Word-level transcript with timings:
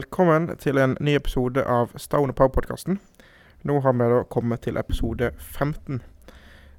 Velkommen 0.00 0.46
til 0.56 0.78
en 0.80 0.94
ny 1.02 1.12
episode 1.18 1.60
av 1.68 1.90
Stone 2.00 2.32
Power-podkasten. 2.32 2.96
Nå 3.68 3.74
har 3.84 3.92
vi 3.98 4.06
da 4.08 4.20
kommet 4.32 4.62
til 4.64 4.78
episode 4.80 5.28
15. 5.36 5.98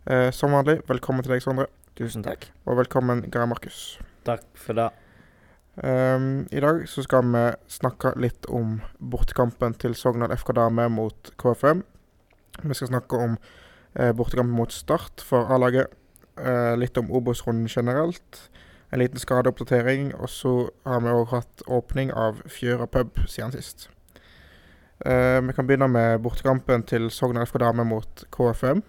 Eh, 0.10 0.32
som 0.34 0.56
vanlig, 0.56 0.80
velkommen 0.90 1.22
til 1.22 1.36
deg, 1.36 1.44
Sondre. 1.44 1.68
Tusen 2.00 2.24
takk. 2.26 2.48
Og 2.66 2.80
velkommen, 2.80 3.22
Geir 3.30 3.46
Markus. 3.46 4.00
Takk 4.26 4.48
for 4.58 4.80
det. 4.80 4.88
Um, 5.84 6.48
I 6.50 6.64
dag 6.66 6.82
så 6.90 7.04
skal 7.06 7.30
vi 7.30 7.44
snakke 7.70 8.16
litt 8.18 8.50
om 8.50 8.80
bortekampen 8.98 9.78
til 9.78 9.94
Sogndal 9.94 10.34
FK 10.34 10.56
Dame 10.58 10.88
mot 10.90 11.34
KFM. 11.38 11.84
Vi 12.64 12.80
skal 12.80 12.90
snakke 12.90 13.22
om 13.28 13.38
eh, 13.94 14.16
bortekampen 14.18 14.56
mot 14.56 14.74
Start 14.74 15.22
for 15.22 15.54
A-laget. 15.54 15.94
Eh, 16.40 16.74
litt 16.80 16.98
om 16.98 17.12
Obos-runden 17.12 17.70
generelt. 17.70 18.48
En 18.92 19.00
liten 19.00 19.20
skadeoppdatering. 19.20 20.12
Og 20.20 20.30
så 20.30 20.54
har 20.88 21.02
vi 21.04 21.16
òg 21.16 21.32
hatt 21.32 21.66
åpning 21.68 22.12
av 22.14 22.44
Fjøra 22.52 22.88
pub 22.92 23.24
siden 23.28 23.54
sist. 23.56 23.90
Uh, 25.02 25.40
vi 25.42 25.56
kan 25.58 25.66
begynne 25.66 25.88
med 25.90 26.22
bortekampen 26.22 26.84
til 26.86 27.10
Sogn 27.10 27.40
FK 27.42 27.58
Dame 27.64 27.88
mot 27.88 28.26
KFM. 28.36 28.84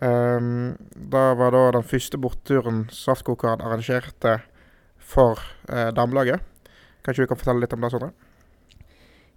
Um, 0.00 0.74
da 0.92 1.30
var 1.38 1.54
da 1.54 1.70
den 1.78 1.86
første 1.86 2.18
borteturen 2.20 2.82
Saftkokeren 2.92 3.62
arrangerte 3.64 4.40
for 4.98 5.40
uh, 5.70 5.92
damelaget. 5.94 6.42
Kanskje 7.06 7.24
du 7.24 7.30
kan 7.30 7.38
fortelle 7.38 7.62
litt 7.62 7.76
om 7.76 7.84
det, 7.84 7.92
Sondre? 7.94 8.10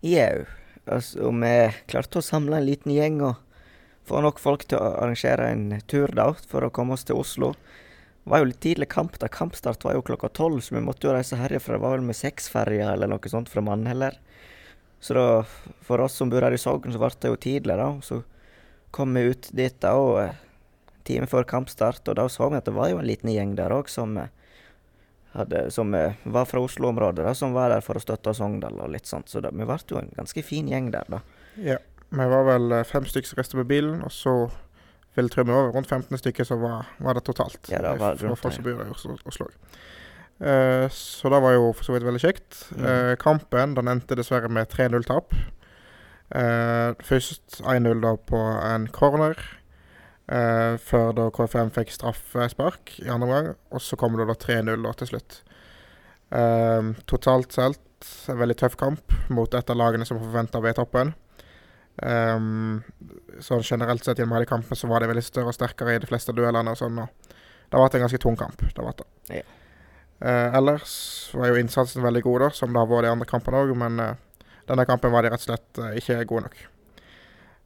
Jau. 0.03 0.47
Altså, 0.89 1.29
vi 1.29 1.53
klarte 1.91 2.19
å 2.19 2.25
samle 2.25 2.57
en 2.57 2.65
liten 2.65 2.95
gjeng 2.95 3.21
og 3.27 3.37
få 4.09 4.23
nok 4.25 4.41
folk 4.41 4.65
til 4.65 4.79
å 4.81 4.95
arrangere 5.03 5.51
en 5.53 5.67
tur 5.91 6.09
da, 6.17 6.31
for 6.49 6.65
å 6.65 6.71
komme 6.73 6.97
oss 6.97 7.05
til 7.05 7.19
Oslo. 7.19 7.53
Det 8.29 8.35
var 8.35 8.43
jo 8.43 8.47
litt 8.51 8.59
tidlig 8.61 8.85
kamp. 8.93 9.15
da 9.17 9.27
Kampstart 9.27 9.83
var 9.83 9.95
jo 9.97 10.03
klokka 10.05 10.29
tolv, 10.29 10.59
så 10.61 10.75
vi 10.75 10.81
måtte 10.85 11.07
jo 11.07 11.13
reise 11.15 11.39
herfra. 11.39 11.73
Det 11.73 11.81
var 11.81 11.95
vel 11.95 12.03
med 12.05 12.17
seksferja 12.17 12.91
eller 12.93 13.09
noe 13.09 13.31
sånt 13.31 13.49
fra 13.49 13.63
Mannheller. 13.65 14.19
Så 15.01 15.15
da, 15.17 15.23
for 15.81 16.03
oss 16.05 16.13
som 16.13 16.29
bor 16.29 16.45
her 16.45 16.53
i 16.53 16.59
Sogn, 16.61 16.93
så 16.93 17.01
ble 17.01 17.09
det 17.09 17.31
jo 17.31 17.39
tidlig, 17.41 17.77
da. 17.79 17.87
Så 18.05 18.19
kom 18.93 19.17
vi 19.17 19.31
ut 19.31 19.49
dit 19.49 19.81
da, 19.81 19.95
og 19.97 20.19
eh, 20.21 20.37
en 20.93 21.01
time 21.09 21.25
før 21.31 21.49
kampstart, 21.49 22.05
og 22.05 22.19
da 22.21 22.27
så 22.29 22.51
vi 22.53 22.61
at 22.61 22.69
det 22.69 22.77
var 22.77 22.91
jo 22.91 23.01
en 23.01 23.09
liten 23.09 23.33
gjeng 23.33 23.57
der 23.57 23.73
òg 23.73 23.89
som 23.89 24.13
eh, 24.21 24.29
som 25.73 25.93
eh, 25.97 26.13
var 26.23 26.45
fra 26.45 26.61
Oslo-området, 26.61 27.33
som 27.37 27.57
var 27.57 27.73
der 27.73 27.81
for 27.81 27.97
å 27.97 28.05
støtte 28.05 28.37
Sogndal 28.37 28.77
og 28.77 28.93
litt 28.93 29.09
sånt. 29.09 29.33
Så 29.33 29.41
da, 29.41 29.49
vi 29.49 29.65
ble 29.65 29.81
jo 29.89 30.03
en 30.05 30.13
ganske 30.21 30.45
fin 30.45 30.69
gjeng 30.69 30.93
der, 30.93 31.09
da. 31.09 31.25
Ja. 31.57 31.81
Vi 32.09 32.25
var 32.29 32.45
vel 32.45 32.71
eh, 32.71 32.85
fem 32.85 33.05
stykker 33.05 33.29
som 33.29 33.41
reiste 33.41 33.57
med 33.57 33.69
bilen, 33.69 34.01
og 34.05 34.13
så 34.13 34.35
vil 35.17 35.29
tro 35.33 35.43
vi 35.43 35.55
var 35.55 35.71
rundt 35.73 35.89
15 35.89 36.21
stykker 36.21 36.47
som 36.47 36.61
var, 36.61 36.89
var 37.01 37.17
det 37.17 37.25
totalt. 37.27 37.61
Ja, 37.71 37.81
det 37.81 37.95
var 37.99 38.19
rundt 38.19 38.41
folk 38.41 38.55
som 38.55 38.65
bor 38.65 38.83
i 38.83 38.89
Oslo. 38.93 39.49
Eh, 40.39 40.85
så 40.93 41.31
det 41.33 41.41
var 41.43 41.55
jo 41.55 41.71
for 41.73 41.87
så 41.87 41.95
vidt 41.95 42.07
veldig 42.07 42.23
kjekt. 42.23 42.65
Mm. 42.75 42.85
Uh, 42.85 43.13
kampen 43.19 43.75
den 43.75 43.91
endte 43.91 44.17
dessverre 44.19 44.51
med 44.51 44.69
3-0-tap. 44.71 45.33
Uh, 46.29 46.93
først 47.03 47.61
1-0 47.65 48.03
da 48.05 48.13
på 48.29 48.39
en 48.69 48.85
corner, 48.93 49.39
eh, 50.29 50.75
før 50.77 51.13
da 51.17 51.27
KFM 51.33 51.71
fikk 51.73 51.93
straffespark 51.93 52.99
i 53.03 53.09
andre 53.09 53.27
omgang. 53.27 53.53
Og 53.73 53.83
så 53.83 53.97
kom 53.99 54.17
det 54.17 54.27
da 54.29 54.37
3-0 54.37 54.85
til 55.01 55.13
slutt. 55.13 55.41
Eh, 56.29 56.91
totalt 57.09 57.55
sett 57.55 58.09
en 58.29 58.39
veldig 58.39 58.57
tøff 58.61 58.77
kamp 58.79 59.15
mot 59.33 59.53
et 59.53 59.69
av 59.69 59.77
lagene 59.77 60.05
som 60.07 60.21
forventa 60.21 60.61
V-toppen. 60.63 61.15
Um, 61.99 62.79
sånn 63.43 63.63
generelt 63.65 64.05
sett 64.05 64.21
gjennom 64.21 64.37
hele 64.37 64.47
kampen 64.47 64.77
så 64.77 64.87
var 64.87 65.03
de 65.03 65.09
veldig 65.11 65.23
større 65.25 65.51
og 65.51 65.55
sterkere 65.57 65.97
i 65.97 65.99
de 65.99 66.07
fleste 66.07 66.31
duellene. 66.35 66.71
og 66.71 66.79
sånn, 66.79 66.99
og 67.01 67.35
Det 67.69 67.75
har 67.75 67.83
vært 67.83 67.95
en 67.99 68.05
ganske 68.07 68.21
tung 68.23 68.37
kamp. 68.39 68.57
det 68.61 68.77
har 68.77 68.87
vært 68.87 69.03
det. 69.03 69.41
Ja. 69.41 69.43
Uh, 70.19 70.57
ellers 70.57 71.31
var 71.33 71.47
jo 71.47 71.59
innsatsen 71.59 72.03
veldig 72.03 72.23
god, 72.23 72.39
da, 72.41 72.49
som 72.55 72.73
det 72.73 72.79
har 72.79 72.87
vært 72.87 73.07
i 73.07 73.13
andre 73.13 73.27
kampene 73.27 73.61
òg, 73.61 73.75
men 73.77 73.99
uh, 73.99 74.15
denne 74.67 74.85
kampen 74.87 75.11
var 75.11 75.23
de 75.23 75.31
rett 75.31 75.43
og 75.43 75.47
slett 75.47 75.79
uh, 75.79 75.93
ikke 75.95 76.23
gode 76.27 76.49
nok. 76.49 76.65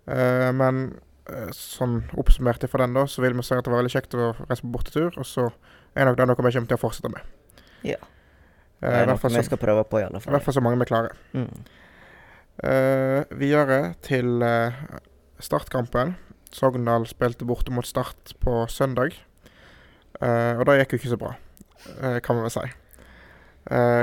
Men 0.04 0.98
sånn 1.56 2.02
oppsummert 2.20 2.66
for 2.68 2.84
den, 2.84 2.92
da, 2.98 3.06
så 3.08 3.22
vil 3.24 3.38
vi 3.38 3.44
si 3.48 3.54
at 3.56 3.64
det 3.64 3.72
var 3.72 3.80
veldig 3.80 3.94
kjekt 3.94 4.18
å 4.20 4.34
reise 4.42 4.66
på 4.66 4.72
bortetur, 4.74 5.14
og 5.16 5.24
så 5.24 5.46
er 5.96 6.10
nok 6.10 6.18
det 6.20 6.26
noe 6.28 6.36
vi 6.36 6.52
kommer 6.52 6.68
til 6.68 6.76
å 6.76 6.82
fortsette 6.82 7.12
med. 7.14 7.22
Ja. 7.88 7.96
Det 8.84 8.92
er 8.92 9.08
noe 9.08 9.32
vi 9.32 9.44
skal 9.48 9.62
prøve 9.62 9.86
på, 9.88 10.02
i 10.02 10.04
alle 10.04 10.20
i 10.20 10.26
fall. 10.26 10.36
hvert 10.36 10.44
fall 10.44 10.58
så 10.58 10.64
mange 10.66 10.82
vi 10.82 10.90
klarer. 10.90 11.16
Mm. 11.32 11.64
Eh, 12.62 13.24
videre 13.34 13.96
til 14.06 14.44
uh, 14.46 14.76
startkampen. 15.42 16.14
Sogndal 16.54 17.08
spilte 17.10 17.48
borte 17.50 17.74
mot 17.74 17.88
Start 17.88 18.36
på 18.40 18.68
søndag. 18.70 19.16
Uh, 20.22 20.62
og 20.62 20.68
det 20.70 20.78
gikk 20.84 20.94
jo 20.94 21.00
ikke 21.00 21.14
så 21.16 21.18
bra, 21.18 21.32
kan 22.22 22.38
vi 22.38 22.44
vel 22.46 22.52
si. 22.54 22.68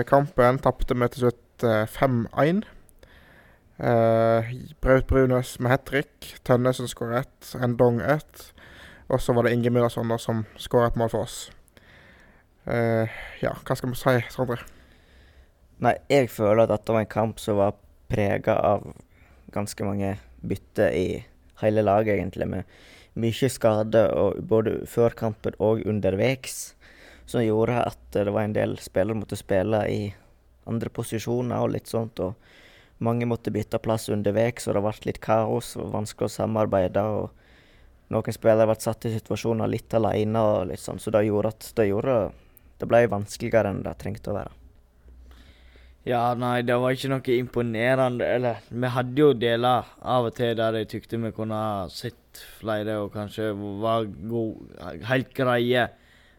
Kampen 0.08 0.58
tapte 0.58 0.96
vi 0.96 1.08
til 1.12 1.22
slutt 1.22 1.64
eh, 1.68 1.84
5-1. 1.86 2.64
Uh, 3.80 4.50
Braut 4.82 5.06
Brunes 5.06 5.54
med 5.60 5.70
hat 5.70 5.84
trick. 5.86 6.32
Tønnesen 6.44 6.90
skåret 6.90 7.28
ett. 7.28 7.52
Endong 7.62 8.00
ett. 8.02 8.50
Og 9.08 9.22
så 9.22 9.32
var 9.36 9.46
det 9.46 9.52
Inge 9.54 9.70
Myrasson 9.70 10.10
som 10.18 10.42
skåret 10.58 10.92
et 10.92 10.98
mål 10.98 11.12
for 11.12 11.28
oss. 11.28 11.38
Ja, 12.66 13.54
hva 13.64 13.74
skal 13.74 13.90
vi 13.90 13.98
si, 13.98 14.12
Sondre? 14.30 14.60
Nei, 15.80 15.94
jeg 16.12 16.28
føler 16.30 16.66
at 16.66 16.74
dette 16.74 16.92
var 16.92 17.02
en 17.02 17.10
kamp 17.10 17.40
som 17.40 17.56
var 17.58 17.78
prega 18.10 18.56
av 18.58 18.86
ganske 19.54 19.86
mange 19.86 20.16
bytter 20.40 20.94
i 20.94 21.06
hele 21.62 21.84
laget, 21.84 22.16
egentlig, 22.18 22.48
med 22.48 22.64
mye 23.20 23.50
skade 23.50 24.04
både 24.46 24.80
før 24.88 25.14
kampen 25.18 25.56
og 25.58 25.82
underveis, 25.88 26.74
som 27.26 27.44
gjorde 27.44 27.82
at 27.86 28.00
det 28.14 28.30
var 28.30 28.46
en 28.46 28.56
del 28.56 28.76
spillere 28.82 29.18
måtte 29.18 29.38
spille 29.38 29.82
i 29.90 30.00
andre 30.70 30.90
posisjoner 30.94 31.62
og 31.62 31.74
litt 31.74 31.90
sånt, 31.90 32.20
og 32.22 32.34
mange 33.02 33.26
måtte 33.28 33.52
bytte 33.54 33.80
plass 33.82 34.08
underveis, 34.12 34.66
og 34.68 34.76
det 34.76 34.84
ble 34.84 34.94
litt 35.08 35.22
kaos, 35.24 35.74
og 35.80 35.94
vanskelig 35.94 36.28
å 36.28 36.34
samarbeide, 36.34 37.04
og 37.04 38.10
noen 38.10 38.34
spillere 38.36 38.68
ble 38.70 38.78
satt 38.82 39.06
i 39.06 39.14
situasjoner 39.14 39.70
litt 39.70 39.94
alene 39.94 40.42
og 40.42 40.70
litt 40.70 40.82
sånn, 40.82 41.00
så 41.02 41.14
det 41.14 41.26
gjorde 41.28 41.54
at 41.54 41.72
det 41.78 41.90
gjorde 41.90 42.16
det 42.80 42.88
ble 42.88 43.04
vanskeligere 43.12 43.74
enn 43.74 43.84
det 43.84 43.98
trengte 44.00 44.32
å 44.32 44.38
være. 44.38 44.59
Ja, 46.08 46.32
nei, 46.34 46.62
det 46.64 46.76
var 46.80 46.94
ikke 46.96 47.10
noe 47.12 47.34
imponerende. 47.36 48.24
Eller, 48.24 48.62
vi 48.72 48.88
hadde 48.94 49.20
jo 49.20 49.32
deler 49.36 49.84
av 50.00 50.30
og 50.30 50.34
til 50.38 50.54
der 50.56 50.78
jeg 50.80 50.88
tykte 50.94 51.18
vi 51.20 51.30
kunne 51.36 51.58
ha 51.60 51.88
sett 51.92 52.40
flere 52.60 52.94
og 53.02 53.12
kanskje 53.12 53.50
var 53.82 54.06
gode, 54.08 54.70
helt 55.10 55.34
greie. 55.36 55.88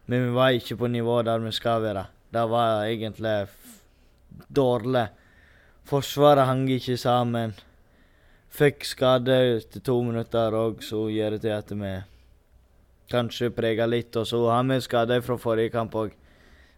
Men 0.10 0.26
vi 0.28 0.34
var 0.36 0.56
ikke 0.58 0.80
på 0.82 0.90
nivået 0.90 1.28
der 1.30 1.44
vi 1.46 1.52
skal 1.54 1.82
være. 1.84 2.08
Det 2.34 2.46
var 2.50 2.86
egentlig 2.88 3.36
dårlig. 4.50 5.06
Forsvaret 5.92 6.48
hang 6.48 6.66
ikke 6.72 6.98
sammen. 6.98 7.54
Fikk 8.52 8.84
skade 8.88 9.36
etter 9.60 9.84
to 9.86 10.02
minutter 10.04 10.52
òg, 10.58 10.82
så 10.84 11.06
gjør 11.12 11.38
det 11.38 11.42
til 11.46 11.54
at 11.56 11.70
vi 11.72 11.94
kanskje 13.12 13.52
preger 13.56 13.88
litt. 13.88 14.16
Og 14.18 14.26
så 14.28 14.42
har 14.50 14.64
vi 14.68 14.80
skader 14.84 15.22
fra 15.24 15.38
forrige 15.38 15.72
kamp 15.78 15.94
òg, 15.96 16.12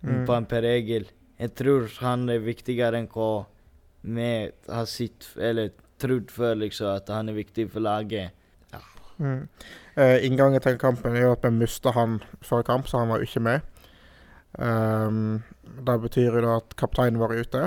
Mm. 0.04 0.26
på 0.28 0.34
en 0.36 0.46
Per 0.46 0.66
Egil. 0.68 1.06
Jeg 1.44 1.52
tror 1.60 1.90
han 2.00 2.30
er 2.32 2.44
viktigere 2.44 3.02
enn 3.02 3.10
hva 3.12 3.46
vi 4.04 4.30
har 4.70 4.88
sett 4.88 5.28
eller 5.36 5.74
trodd 6.00 6.32
før, 6.32 6.56
liksom, 6.62 6.96
at 6.96 7.12
han 7.12 7.32
er 7.32 7.36
viktig 7.36 7.68
for 7.72 7.84
laget. 7.84 8.32
Mm. 9.20 9.46
Uh, 9.96 10.18
inngangen 10.26 10.64
til 10.64 10.80
kampen 10.82 11.16
er 11.16 11.28
jo 11.28 11.34
at 11.36 11.44
vi 11.46 11.52
mista 11.54 11.94
han 11.96 12.18
forrige 12.42 12.68
kamp, 12.72 12.88
så 12.90 13.04
han 13.04 13.12
var 13.14 13.24
ikke 13.24 13.44
med. 13.44 13.68
Um, 14.58 15.44
det 15.64 15.98
betyr 16.02 16.38
jo 16.40 16.46
da 16.46 16.58
at 16.62 16.76
kapteinen 16.80 17.22
er 17.22 17.36
ute. 17.40 17.64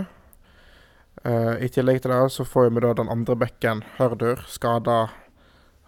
Uh, 1.25 1.55
I 1.63 1.71
tillegg 1.73 2.03
til 2.03 2.13
det 2.13 2.33
så 2.35 2.45
får 2.47 2.73
vi 2.75 2.83
da 2.85 2.95
den 2.99 3.13
andre 3.13 3.39
bekken, 3.39 3.85
Hørdur, 3.97 4.43
skada 4.51 5.07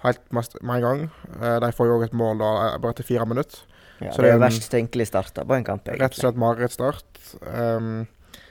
helt 0.05 0.23
med 0.33 0.57
en 0.63 0.85
gang. 0.85 1.05
Uh, 1.41 1.59
de 1.65 1.73
får 1.75 1.91
jo 1.91 1.99
òg 1.99 2.09
et 2.09 2.17
mål 2.17 2.41
da 2.43 2.53
bare 2.79 2.97
etter 2.97 3.07
fire 3.07 3.27
minutter. 3.29 3.65
Ja, 3.99 4.13
Så 4.13 4.23
det 4.23 4.29
det 4.29 4.31
er 4.31 4.39
jo 4.39 4.45
verst 4.45 4.71
tenkelig 4.71 5.09
starta 5.11 5.45
på 5.45 5.57
en 5.57 5.67
kamp, 5.67 5.89
egentlig. 5.89 6.05
Rett 6.05 6.17
og 6.19 6.23
slett 6.23 6.39
marerittstart. 6.39 7.23
Um, 7.43 8.07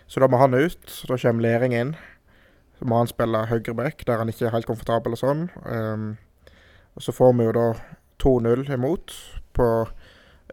så 0.08 0.20
da 0.24 0.28
må 0.32 0.40
han 0.42 0.56
ut. 0.58 1.04
Da 1.08 1.18
kommer 1.18 1.46
Lering 1.46 1.76
inn. 1.76 1.96
Så 2.80 2.86
må 2.86 3.00
han 3.00 3.10
spille 3.10 3.46
høyreback, 3.50 4.04
der 4.08 4.22
han 4.22 4.30
ikke 4.30 4.50
er 4.50 4.54
helt 4.54 4.68
komfortabel 4.70 5.16
og 5.16 5.22
sånn. 5.22 5.48
Um, 5.64 6.10
og 6.98 7.06
så 7.06 7.14
får 7.16 7.34
vi 7.38 7.48
jo 7.48 7.56
da 7.56 7.68
2-0 8.24 8.72
imot 8.74 9.16
på 9.58 9.68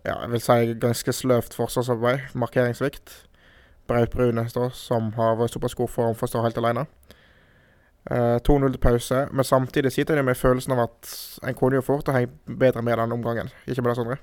ja, 0.04 0.18
jeg 0.20 0.30
vil 0.34 0.42
si 0.44 0.74
ganske 0.80 1.12
sløvt 1.16 1.56
forsvarsarbeid. 1.56 2.34
Markeringssvikt. 2.36 3.24
Braut 3.88 4.12
Brunes, 4.12 4.52
da, 4.56 4.68
som 4.72 5.10
har 5.16 5.36
vært 5.36 5.56
såpass 5.56 5.76
god 5.76 5.90
for 5.92 6.12
å 6.12 6.28
stå 6.28 6.42
helt 6.44 6.60
alene. 6.60 6.86
Uh, 8.04 8.36
2-0 8.44 8.74
til 8.74 8.80
pause, 8.80 9.22
men 9.32 9.46
samtidig 9.48 9.92
sitter 9.92 10.20
jeg 10.20 10.26
med 10.28 10.36
følelsen 10.36 10.74
av 10.76 10.82
at 10.86 11.12
en 11.48 11.56
kunne 11.56 11.78
jo 11.78 11.84
fort 11.84 12.08
ha 12.12 12.18
hengt 12.18 12.36
bedre 12.44 12.84
med 12.84 13.00
den 13.00 13.16
omgangen. 13.16 13.52
Ikke 13.64 13.84
med 13.84 13.92
det, 13.92 13.96
Sondre? 14.00 14.18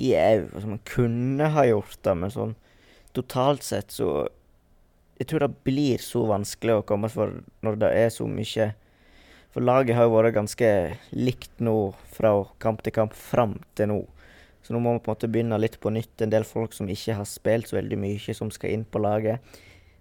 Jau, 0.00 0.46
altså 0.54 0.68
man 0.68 0.84
kunne 0.88 1.48
ha 1.52 1.64
gjort 1.68 1.98
det, 2.00 2.14
men 2.16 2.32
sånn 2.32 2.54
totalt 3.12 3.64
sett 3.66 3.92
så 3.92 4.28
Jeg 5.20 5.28
tror 5.28 5.44
det 5.44 5.64
blir 5.68 6.00
så 6.02 6.24
vanskelig 6.26 6.78
å 6.78 6.86
komme 6.88 7.10
for 7.12 7.42
når 7.62 7.76
det 7.82 7.90
er 8.00 8.08
så 8.10 8.24
mye 8.26 8.70
For 9.52 9.62
laget 9.62 9.98
har 9.98 10.08
jo 10.08 10.14
vært 10.14 10.34
ganske 10.38 10.70
likt 11.12 11.60
nå 11.60 11.92
fra 12.16 12.32
kamp 12.64 12.80
til 12.82 12.94
kamp 12.96 13.12
fram 13.12 13.58
til 13.76 13.90
nå. 13.92 13.98
Så 14.64 14.72
nå 14.72 14.80
må 14.80 14.94
vi 14.94 15.02
på 15.04 15.10
en 15.10 15.16
måte 15.16 15.28
begynne 15.28 15.58
litt 15.60 15.76
på 15.82 15.92
nytt. 15.92 16.22
En 16.24 16.32
del 16.32 16.46
folk 16.48 16.72
som 16.72 16.88
ikke 16.88 17.18
har 17.18 17.28
spilt 17.28 17.68
så 17.68 17.76
veldig 17.76 17.98
mye, 18.00 18.34
som 18.34 18.48
skal 18.54 18.72
inn 18.72 18.86
på 18.88 19.02
laget. 19.02 19.44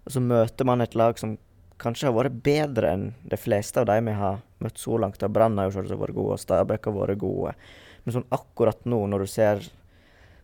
Og 0.06 0.16
så 0.16 0.24
møter 0.24 0.70
man 0.70 0.86
et 0.86 0.96
lag 0.96 1.20
som 1.20 1.36
kanskje 1.82 2.08
har 2.08 2.16
vært 2.16 2.40
bedre 2.46 2.94
enn 2.94 3.06
de 3.28 3.40
fleste 3.42 3.82
av 3.82 3.90
de 3.90 3.98
vi 4.06 4.16
har 4.16 4.40
møtt 4.64 4.80
så 4.80 4.96
langt. 5.02 5.20
Brann 5.34 5.60
har 5.60 5.68
jo 5.68 5.76
selvsagt 5.80 6.04
vært 6.06 6.18
gode, 6.18 6.38
og 6.38 6.44
Stabæk 6.46 6.88
har 6.88 6.98
vært 6.98 7.22
gode. 7.22 7.54
Men 8.06 8.16
sånn 8.16 8.30
akkurat 8.34 8.86
nå, 8.90 9.02
når 9.10 9.26
du 9.26 9.32
ser 9.36 9.66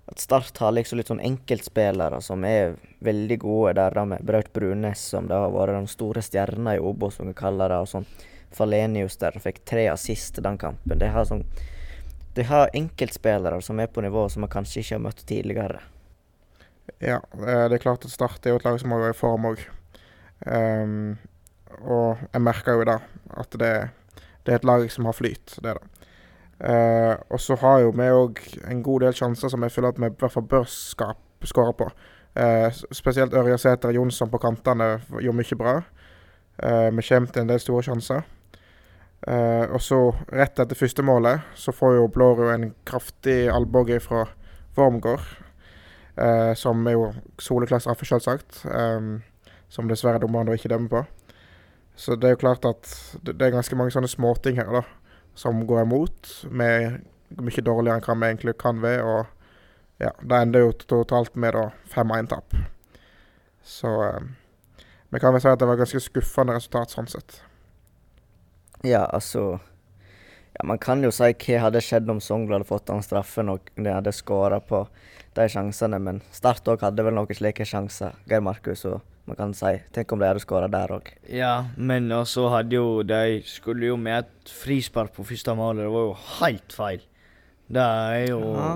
at 0.08 0.20
Start 0.20 0.58
har 0.58 0.72
liksom 0.72 1.00
litt 1.00 1.10
sånn 1.12 1.24
enkeltspillere 1.24 2.22
som 2.24 2.46
er 2.48 2.78
veldig 3.04 3.38
gode 3.44 3.74
der, 3.76 3.92
da 3.92 4.06
med 4.08 4.24
Braut 4.24 4.54
Brunes, 4.56 5.02
som 5.12 5.28
da 5.28 5.42
har 5.44 5.52
vært 5.52 5.76
den 5.76 5.90
store 5.92 6.24
stjerna 6.24 6.78
i 6.78 6.80
Obos, 6.80 7.18
som 7.20 7.28
vi 7.28 7.36
kaller 7.36 7.74
det, 7.74 7.82
og 7.84 7.92
sånn 7.92 8.08
Falenius 8.56 9.20
der 9.20 9.36
fikk 9.44 9.60
tre 9.68 9.90
assist 9.92 10.40
den 10.44 10.58
kampen. 10.58 11.00
De 11.00 11.12
har 11.12 11.28
sånn 11.28 11.44
De 12.38 12.46
har 12.46 12.70
enkeltspillere 12.78 13.60
som 13.66 13.80
er 13.82 13.90
på 13.90 14.02
nivå 14.06 14.28
som 14.30 14.46
man 14.46 14.52
kanskje 14.54 14.84
ikke 14.84 14.96
har 14.96 15.04
møtt 15.04 15.24
tidligere. 15.26 15.82
Ja, 17.04 17.18
det 17.34 17.76
er 17.76 17.84
klart 17.84 18.06
at 18.06 18.14
Start 18.14 18.46
er 18.46 18.54
jo 18.54 18.62
et 18.62 18.68
lag 18.68 18.78
som 18.80 18.94
har 18.94 19.02
vært 19.02 19.18
i 19.18 19.20
form 19.20 19.48
òg. 19.50 19.64
Um, 20.46 21.18
og 21.82 22.22
jeg 22.30 22.44
merker 22.46 22.78
jo 22.78 22.86
da 22.88 23.00
at 23.42 23.58
det, 23.58 23.72
det, 24.46 24.52
er 24.54 24.60
et 24.60 24.70
lag 24.70 24.86
som 24.94 25.10
har 25.10 25.18
flyt. 25.18 25.58
Det 25.58 25.74
da. 25.74 25.82
det. 25.82 25.97
Uh, 26.58 27.14
og 27.30 27.40
så 27.42 27.56
har 27.62 27.84
jo 27.84 27.92
vi 27.94 28.06
òg 28.10 28.40
en 28.66 28.80
god 28.84 29.04
del 29.06 29.14
sjanser 29.14 29.52
som 29.54 29.62
jeg 29.62 29.76
føler 29.76 29.94
at 29.94 30.00
vi 30.02 30.08
i 30.10 30.16
hvert 30.20 30.34
fall 30.34 30.48
bør 30.50 30.66
skåre 30.68 31.74
på. 31.78 31.90
Uh, 32.38 32.70
spesielt 32.92 33.34
Ørjasæter 33.34 33.94
Jonsson 33.94 34.32
på 34.34 34.42
kantene 34.42 34.96
gjorde 35.22 35.38
mye 35.38 35.60
bra. 35.60 35.76
Uh, 36.58 36.90
vi 36.98 37.06
kommer 37.06 37.30
til 37.30 37.46
en 37.46 37.54
del 37.54 37.62
store 37.62 37.84
sjanser. 37.84 38.26
og 39.74 39.82
så, 39.82 39.98
rett 40.32 40.60
etter 40.60 40.78
første 40.78 41.04
målet, 41.04 41.42
så 41.56 41.72
får 41.74 41.96
jo 41.96 42.08
Blårud 42.08 42.52
en 42.54 42.74
kraftig 42.86 43.50
albue 43.50 44.00
fra 44.00 44.28
Wormgård. 44.78 45.26
som 46.56 46.88
er 46.88 46.92
jo 46.92 47.14
soleklasse 47.40 47.84
straffe, 47.84 48.06
selvsagt. 48.06 48.66
Um, 48.66 49.22
som 49.70 49.88
dessverre 49.88 50.20
dommeren 50.20 50.54
ikke 50.54 50.70
dømmer 50.70 50.90
på. 50.90 51.04
Så 51.96 52.16
det 52.16 52.30
er 52.30 52.36
jo 52.36 52.44
klart 52.46 52.66
at 52.66 52.88
det, 53.26 53.42
er 53.42 53.56
ganske 53.56 53.76
mange 53.76 53.92
sånne 53.92 54.08
småting 54.08 54.60
her 54.60 54.70
da, 54.70 54.84
som 55.38 55.62
går 55.70 55.86
imot. 55.86 56.32
Med 56.50 57.04
mye 57.38 57.64
dårligere 57.64 58.00
enn 58.00 58.06
hva 58.08 58.18
vi 58.18 58.32
egentlig 58.32 58.58
kan 58.62 58.82
ved. 58.82 59.04
Og 59.06 60.02
ja, 60.02 60.12
det 60.22 60.42
ender 60.42 60.66
jo 60.66 60.74
totalt 60.86 61.36
med 61.36 61.56
da 61.58 61.70
5-1-tap. 61.94 62.58
Så 63.68 63.94
um, 64.18 64.34
vi 65.10 65.22
kan 65.22 65.36
vel 65.36 65.44
si 65.44 65.52
at 65.52 65.62
det 65.62 65.70
var 65.70 65.80
ganske 65.80 66.02
skuffende 66.04 66.56
resultat 66.58 66.94
sånn 66.94 67.10
sett. 67.12 67.42
Ja, 68.86 69.06
altså 69.06 69.58
ja, 70.58 70.66
Man 70.66 70.82
kan 70.82 71.04
jo 71.06 71.12
si 71.14 71.30
hva 71.34 71.60
hadde 71.68 71.84
skjedd 71.84 72.10
om 72.10 72.22
Sogndal 72.24 72.60
hadde 72.60 72.70
fått 72.70 72.90
den 72.90 73.06
straffen 73.06 73.54
og 73.54 73.70
de 73.76 73.94
hadde 73.94 74.16
skåra 74.16 74.60
på 74.60 74.86
de 75.38 75.46
sjansene, 75.54 76.00
men 76.02 76.24
Start 76.34 76.68
òg 76.68 76.82
hadde 76.82 77.06
vel 77.06 77.14
noen 77.14 77.38
slike 77.38 77.66
sjanser, 77.68 78.18
Geir 78.30 78.42
Markus. 78.42 78.86
og 78.90 79.02
man 79.28 79.36
kan 79.36 79.54
si. 79.54 79.74
Tenk 79.92 80.12
om 80.16 80.22
de 80.22 80.30
hadde 80.30 80.42
skåra 80.42 80.70
der 80.72 80.94
òg. 80.96 81.10
Ja, 81.28 81.68
men 81.76 82.08
også 82.16 82.48
hadde 82.54 82.78
jo 82.78 83.04
de 83.04 83.42
skulle 83.46 83.90
jo 83.90 83.98
med 84.00 84.24
et 84.24 84.52
frispark 84.64 85.12
på 85.18 85.26
første 85.28 85.56
målet. 85.58 85.84
Det 85.84 85.92
var 85.92 86.06
jo 86.06 86.14
helt 86.40 86.76
feil. 86.76 87.04
Det 87.68 87.84
er 87.84 88.30
jo 88.30 88.40
ja. 88.56 88.70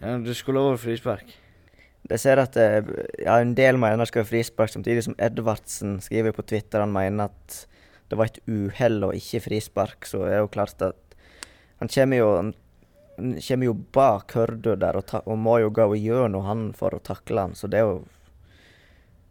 ja 0.00 0.14
det 0.24 0.38
skulle 0.38 0.64
vært 0.70 0.84
frispark. 0.86 1.34
Jeg 2.06 2.22
ser 2.22 2.40
at 2.40 2.56
eh, 2.62 2.86
ja, 3.26 3.36
en 3.42 3.52
del 3.58 3.76
mener 3.82 4.08
skal 4.08 4.22
være 4.22 4.30
frispark, 4.30 4.72
samtidig 4.72 5.04
som 5.04 5.16
Edvardsen 5.20 5.98
skriver 6.00 6.32
på 6.32 6.44
Twitter 6.46 6.84
han 6.84 6.94
mener 6.94 7.28
at 7.28 7.64
det 8.10 8.18
var 8.18 8.30
et 8.30 8.38
uhell 8.46 9.02
og 9.06 9.16
ikke 9.16 9.42
frispark. 9.48 10.06
Så 10.06 10.22
er 10.26 10.36
det 10.36 10.44
jo 10.44 10.52
klart 10.52 10.82
at 10.84 11.16
han 11.80 11.90
kommer 11.92 12.20
jo, 12.20 12.28
han 12.36 12.52
kommer 13.48 13.68
jo 13.68 13.78
bak 13.96 14.36
Hørdu 14.36 14.74
der 14.80 14.98
og, 14.98 15.06
ta, 15.10 15.22
og, 15.24 15.38
må 15.38 15.58
jo 15.60 15.72
gå 15.74 15.88
gjennom 15.98 16.46
han 16.46 16.68
for 16.76 16.96
å 16.96 17.02
takle 17.02 17.48
han. 17.48 17.56
Så 17.58 17.70
det 17.72 17.82
er 17.82 17.90
jo 17.90 18.04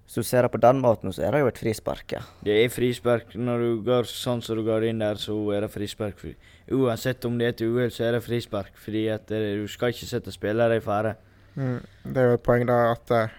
Hvis 0.05 0.19
du 0.21 0.23
ser 0.23 0.45
det 0.45 0.51
på 0.53 0.59
den 0.61 0.77
måten, 0.83 1.09
så 1.09 1.23
er 1.25 1.33
det 1.33 1.39
jo 1.41 1.47
et 1.49 1.57
frispark, 1.57 2.11
ja. 2.13 2.19
Det 2.45 2.53
er 2.61 2.67
frispark. 2.69 3.31
Når 3.33 3.63
du 3.63 3.69
går 3.87 4.05
sånn 4.05 4.43
som 4.45 4.59
du 4.59 4.61
går 4.61 4.83
inn 4.85 4.99
der, 5.01 5.17
så 5.17 5.33
er 5.49 5.65
det 5.65 5.71
frispark. 5.73 6.21
Uansett 6.69 7.25
om 7.25 7.39
det 7.39 7.47
er 7.47 7.55
et 7.55 7.63
uhell, 7.65 7.89
så 7.89 8.03
er 8.05 8.13
det 8.13 8.19
frispark. 8.21 8.77
Fordi 8.77 9.07
at 9.09 9.33
du 9.33 9.65
skal 9.65 9.95
ikke 9.95 10.05
sette 10.05 10.29
spillere 10.35 10.77
i 10.77 10.83
fare. 10.85 11.15
Mm. 11.55 11.79
Det 12.05 12.21
er 12.21 12.29
jo 12.29 12.37
et 12.37 12.45
poeng 12.45 12.67
da 12.69 12.77
at 12.91 13.15
uh, 13.17 13.33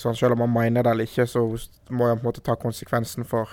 sånn 0.00 0.16
selv 0.16 0.38
om 0.38 0.46
man 0.46 0.54
mener 0.54 0.86
det 0.86 0.94
eller 0.94 1.10
ikke, 1.10 1.28
så 1.28 1.44
må 1.44 2.08
jeg 2.08 2.16
på 2.16 2.24
en 2.24 2.28
måte 2.30 2.46
ta 2.46 2.56
konsekvensen 2.56 3.28
for 3.28 3.52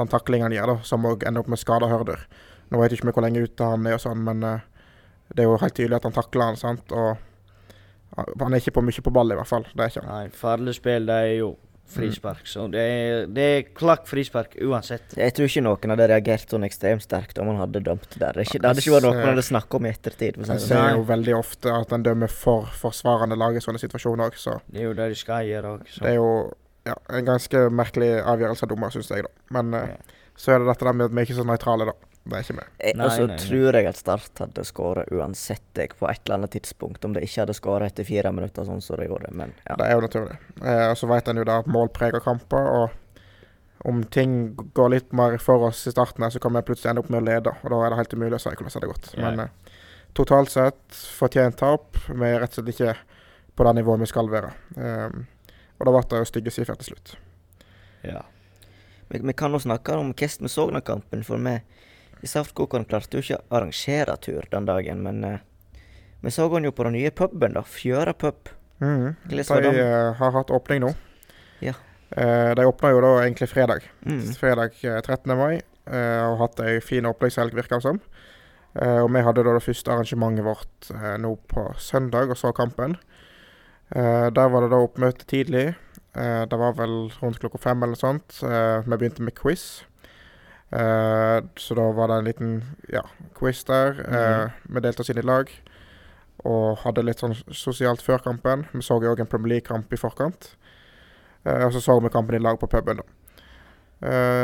den 0.00 0.10
taklingen 0.12 0.48
han 0.48 0.56
gjør, 0.56 0.74
da, 0.74 0.88
som 0.90 1.06
òg 1.08 1.26
ender 1.28 1.44
opp 1.44 1.52
med 1.52 1.60
skada 1.60 1.88
Hørdur. 1.90 2.26
Nå 2.70 2.80
vet 2.80 2.92
jeg 2.92 3.00
ikke 3.00 3.14
hvor 3.16 3.26
lenge 3.26 3.42
ute 3.44 3.72
han 3.72 3.88
er, 3.88 3.96
og 3.96 4.04
sånn, 4.04 4.20
men 4.26 4.44
uh, 4.46 4.84
det 5.34 5.44
er 5.44 5.50
jo 5.50 5.58
helt 5.62 5.76
tydelig 5.76 6.00
at 6.00 6.06
han 6.08 6.16
takler 6.16 6.52
han. 6.52 6.60
sant, 6.60 6.92
og 6.92 7.16
han 8.16 8.54
er 8.54 8.62
ikke 8.62 8.78
på 8.78 8.84
mye 8.84 9.02
på 9.06 9.14
ball, 9.14 9.32
i 9.32 9.38
hvert 9.38 9.50
fall. 9.50 9.66
Det 9.70 9.84
er 9.84 9.92
ikke 9.92 10.04
han. 10.06 10.14
Nei, 10.14 10.38
farlig 10.40 10.76
spill, 10.78 11.10
det 11.10 11.18
er 11.26 11.34
jo 11.40 11.50
frispark. 11.90 12.44
Mm. 12.44 12.46
Så 12.46 12.66
det 12.70 12.82
er, 12.82 13.26
det 13.34 13.46
er 13.54 13.64
klakk 13.76 14.06
frispark 14.10 14.54
uansett. 14.62 15.16
Jeg 15.18 15.34
tror 15.34 15.50
ikke 15.50 15.62
noen 15.66 15.94
hadde 15.94 16.08
reagert 16.12 16.54
sånn 16.54 16.66
ekstremt 16.66 17.04
sterkt 17.04 17.40
om 17.42 17.50
han 17.52 17.60
hadde 17.64 17.82
dømt 17.86 18.14
der. 18.14 18.36
Det, 18.36 18.46
ikke, 18.46 18.60
det 18.62 18.70
hadde 18.70 18.84
ikke 18.84 18.94
vært 18.96 19.08
noe 19.08 19.18
man 19.18 19.30
hadde 19.32 19.46
snakket 19.46 19.78
om 19.78 19.86
i 19.88 19.92
ettertid. 19.92 20.40
Jeg 20.40 20.50
sånn. 20.50 20.62
ser 20.64 20.88
jo 20.94 21.04
veldig 21.10 21.36
ofte 21.38 21.74
at 21.74 21.94
en 21.96 22.06
dømmer 22.06 22.32
for 22.32 22.70
forsvarende 22.80 23.38
lag 23.40 23.58
i 23.58 23.64
sånne 23.64 23.82
situasjoner 23.82 24.30
òg, 24.30 24.40
Det 24.70 24.82
er 24.82 24.88
jo 24.88 24.96
det 24.98 25.10
de 25.14 25.18
skal 25.18 25.48
gjøre 25.48 25.76
òg. 25.76 25.86
Det 25.96 26.12
er 26.12 26.18
jo 26.18 26.30
ja, 26.88 26.96
en 27.12 27.26
ganske 27.26 27.66
merkelig 27.74 28.12
avgjørelse 28.22 28.66
av 28.66 28.72
dommer, 28.72 28.94
syns 28.94 29.10
jeg, 29.12 29.26
da. 29.26 29.46
Men 29.56 29.74
uh, 29.76 30.14
så 30.40 30.54
er 30.54 30.62
det 30.62 30.70
dette 30.70 30.94
med 30.94 31.10
at 31.10 31.14
vi 31.14 31.22
er 31.22 31.28
ikke 31.28 31.40
så 31.40 31.48
nøytrale, 31.48 31.90
da. 31.90 32.10
Det 32.20 32.36
er 32.36 32.44
ikke. 32.44 32.64
Eh, 32.78 33.00
og 33.00 33.12
så 33.16 33.26
tror 33.40 33.76
jeg 33.78 33.88
at 33.88 33.98
Start 33.98 34.42
hadde 34.42 34.64
skåret 34.68 35.12
uansett 35.16 35.80
jeg, 35.80 35.94
på 35.96 36.08
et 36.08 36.20
eller 36.26 36.38
annet 36.38 36.52
tidspunkt. 36.52 37.04
Om 37.04 37.16
de 37.16 37.22
ikke 37.24 37.42
hadde 37.42 37.56
skåret 37.56 37.92
etter 37.92 38.06
fire 38.08 38.32
minutter, 38.36 38.66
sånn 38.68 38.82
som 38.84 39.00
de 39.00 39.08
gjorde. 39.08 39.32
Men, 39.36 39.54
ja. 39.64 39.76
Det 39.80 39.86
er 39.86 39.96
jo 39.96 40.04
naturlig. 40.04 40.36
Eh, 40.60 40.86
og 40.90 40.98
så 41.00 41.08
vet 41.10 41.30
en 41.32 41.40
jo 41.40 41.46
da 41.48 41.60
at 41.64 41.70
mål 41.72 41.88
preger 41.96 42.24
kamper. 42.24 42.68
Og 42.76 43.88
om 43.90 44.02
ting 44.12 44.36
går 44.76 44.92
litt 44.92 45.16
mer 45.16 45.38
for 45.40 45.70
oss 45.70 45.86
i 45.88 45.94
starten, 45.94 46.28
så 46.30 46.42
kan 46.42 46.54
vi 46.56 46.64
plutselig 46.68 46.92
ende 46.92 47.04
opp 47.04 47.12
med 47.12 47.22
å 47.22 47.28
lede. 47.30 47.56
Og 47.64 47.72
da 47.72 47.80
er 47.80 47.92
det 47.92 48.00
helt 48.02 48.16
umulig 48.18 48.36
å 48.36 48.42
si 48.44 48.52
hvordan 48.52 48.74
det 48.76 48.84
har 48.84 48.92
gått. 48.92 49.10
Ja. 49.16 49.22
Men 49.24 49.44
eh, 49.46 49.76
totalt 50.20 50.52
sett 50.52 51.00
fortjent 51.16 51.60
tap. 51.62 51.96
Vi 52.08 52.28
er 52.28 52.44
rett 52.44 52.52
og 52.52 52.60
slett 52.60 52.74
ikke 52.76 52.96
på 53.56 53.66
det 53.66 53.76
nivået 53.80 54.04
vi 54.04 54.08
skal 54.12 54.28
være. 54.32 54.52
Um, 54.76 55.24
og 55.80 55.88
da 55.88 55.96
ble 55.96 56.04
det 56.12 56.28
stygge 56.28 56.52
sifre 56.52 56.76
til 56.76 56.92
slutt. 56.92 57.14
Ja. 58.04 58.22
Vi, 59.08 59.18
vi 59.24 59.34
kan 59.36 59.52
jo 59.56 59.60
snakke 59.62 59.96
om 59.96 60.12
hvordan 60.12 60.46
vi 60.46 60.52
så 60.52 60.66
den 60.70 60.84
kampen, 60.84 61.24
for 61.24 61.40
vi 61.40 61.56
i 62.20 62.28
Saftkokeren 62.28 62.84
klarte 62.88 63.16
jo 63.16 63.24
ikke 63.24 63.38
å 63.40 63.56
arrangere 63.58 64.16
tur 64.20 64.44
den 64.52 64.66
dagen, 64.68 65.00
men 65.06 65.22
uh, 65.24 65.38
vi 66.20 66.32
så 66.34 66.48
den 66.52 66.68
jo 66.68 66.74
på 66.76 66.84
den 66.84 66.98
nye 66.98 67.12
puben, 67.16 67.56
da. 67.56 67.64
Fjøra 67.64 68.12
pub. 68.12 68.50
Mm. 68.80 69.14
De 69.32 69.40
uh, 69.40 70.12
har 70.18 70.34
hatt 70.36 70.52
åpning 70.52 70.84
nå. 70.84 70.92
Ja. 71.64 71.74
Uh, 72.12 72.52
de 72.58 72.66
åpna 72.68 72.92
jo 72.92 73.00
da 73.04 73.14
egentlig 73.22 73.48
fredag. 73.48 73.88
Mm. 74.04 74.26
Fredag 74.36 74.76
13. 74.82 75.36
mai. 75.36 75.62
og 75.90 76.36
hatt 76.38 76.60
ei 76.62 76.76
fin 76.84 77.08
oppleggshelg, 77.08 77.54
virker 77.56 77.80
det 77.80 77.82
som. 77.82 77.96
og 78.78 79.08
vi 79.10 79.22
hadde 79.26 79.42
da 79.42 79.54
det 79.56 79.62
første 79.64 79.90
arrangementet 79.90 80.44
vårt 80.46 80.90
nå 81.18 81.32
på 81.50 81.64
søndag 81.82 82.30
og 82.30 82.38
så 82.38 82.52
kampen. 82.54 82.94
Der 83.90 84.50
var 84.52 84.62
det 84.62 84.70
da 84.70 84.78
oppmøte 84.78 85.26
tidlig. 85.26 85.74
det 86.14 86.58
var 86.58 86.76
vel 86.78 87.10
rundt 87.20 87.40
klokka 87.42 87.58
fem 87.58 87.82
eller 87.82 87.98
sånt. 87.98 88.38
vi 88.42 88.96
begynte 88.96 89.22
med 89.22 89.34
quiz. 89.34 89.82
Så 90.70 91.74
da 91.74 91.86
var 91.92 92.08
det 92.08 92.18
en 92.18 92.28
liten 92.28 92.52
ja, 92.88 93.02
quiz 93.34 93.64
der. 93.66 93.98
Uh, 94.06 94.50
vi 94.74 94.82
delte 94.84 95.02
oss 95.02 95.10
inn 95.10 95.18
i 95.18 95.26
lag 95.26 95.50
og 96.46 96.78
hadde 96.84 97.04
litt 97.04 97.20
sånn 97.20 97.34
sosialt 97.34 98.02
før 98.02 98.22
kampen. 98.24 98.64
Vi 98.72 98.82
så 98.86 99.00
òg 99.00 99.20
en 99.20 99.28
Premier 99.28 99.56
League-kamp 99.56 99.92
i 99.92 99.98
forkant. 100.00 100.52
Og 101.44 101.72
så 101.74 101.82
så 101.82 101.98
vi 102.00 102.12
kampen 102.12 102.38
i 102.38 102.42
lag 102.42 102.58
på 102.60 102.68
puben, 102.70 103.00
da. 103.00 103.04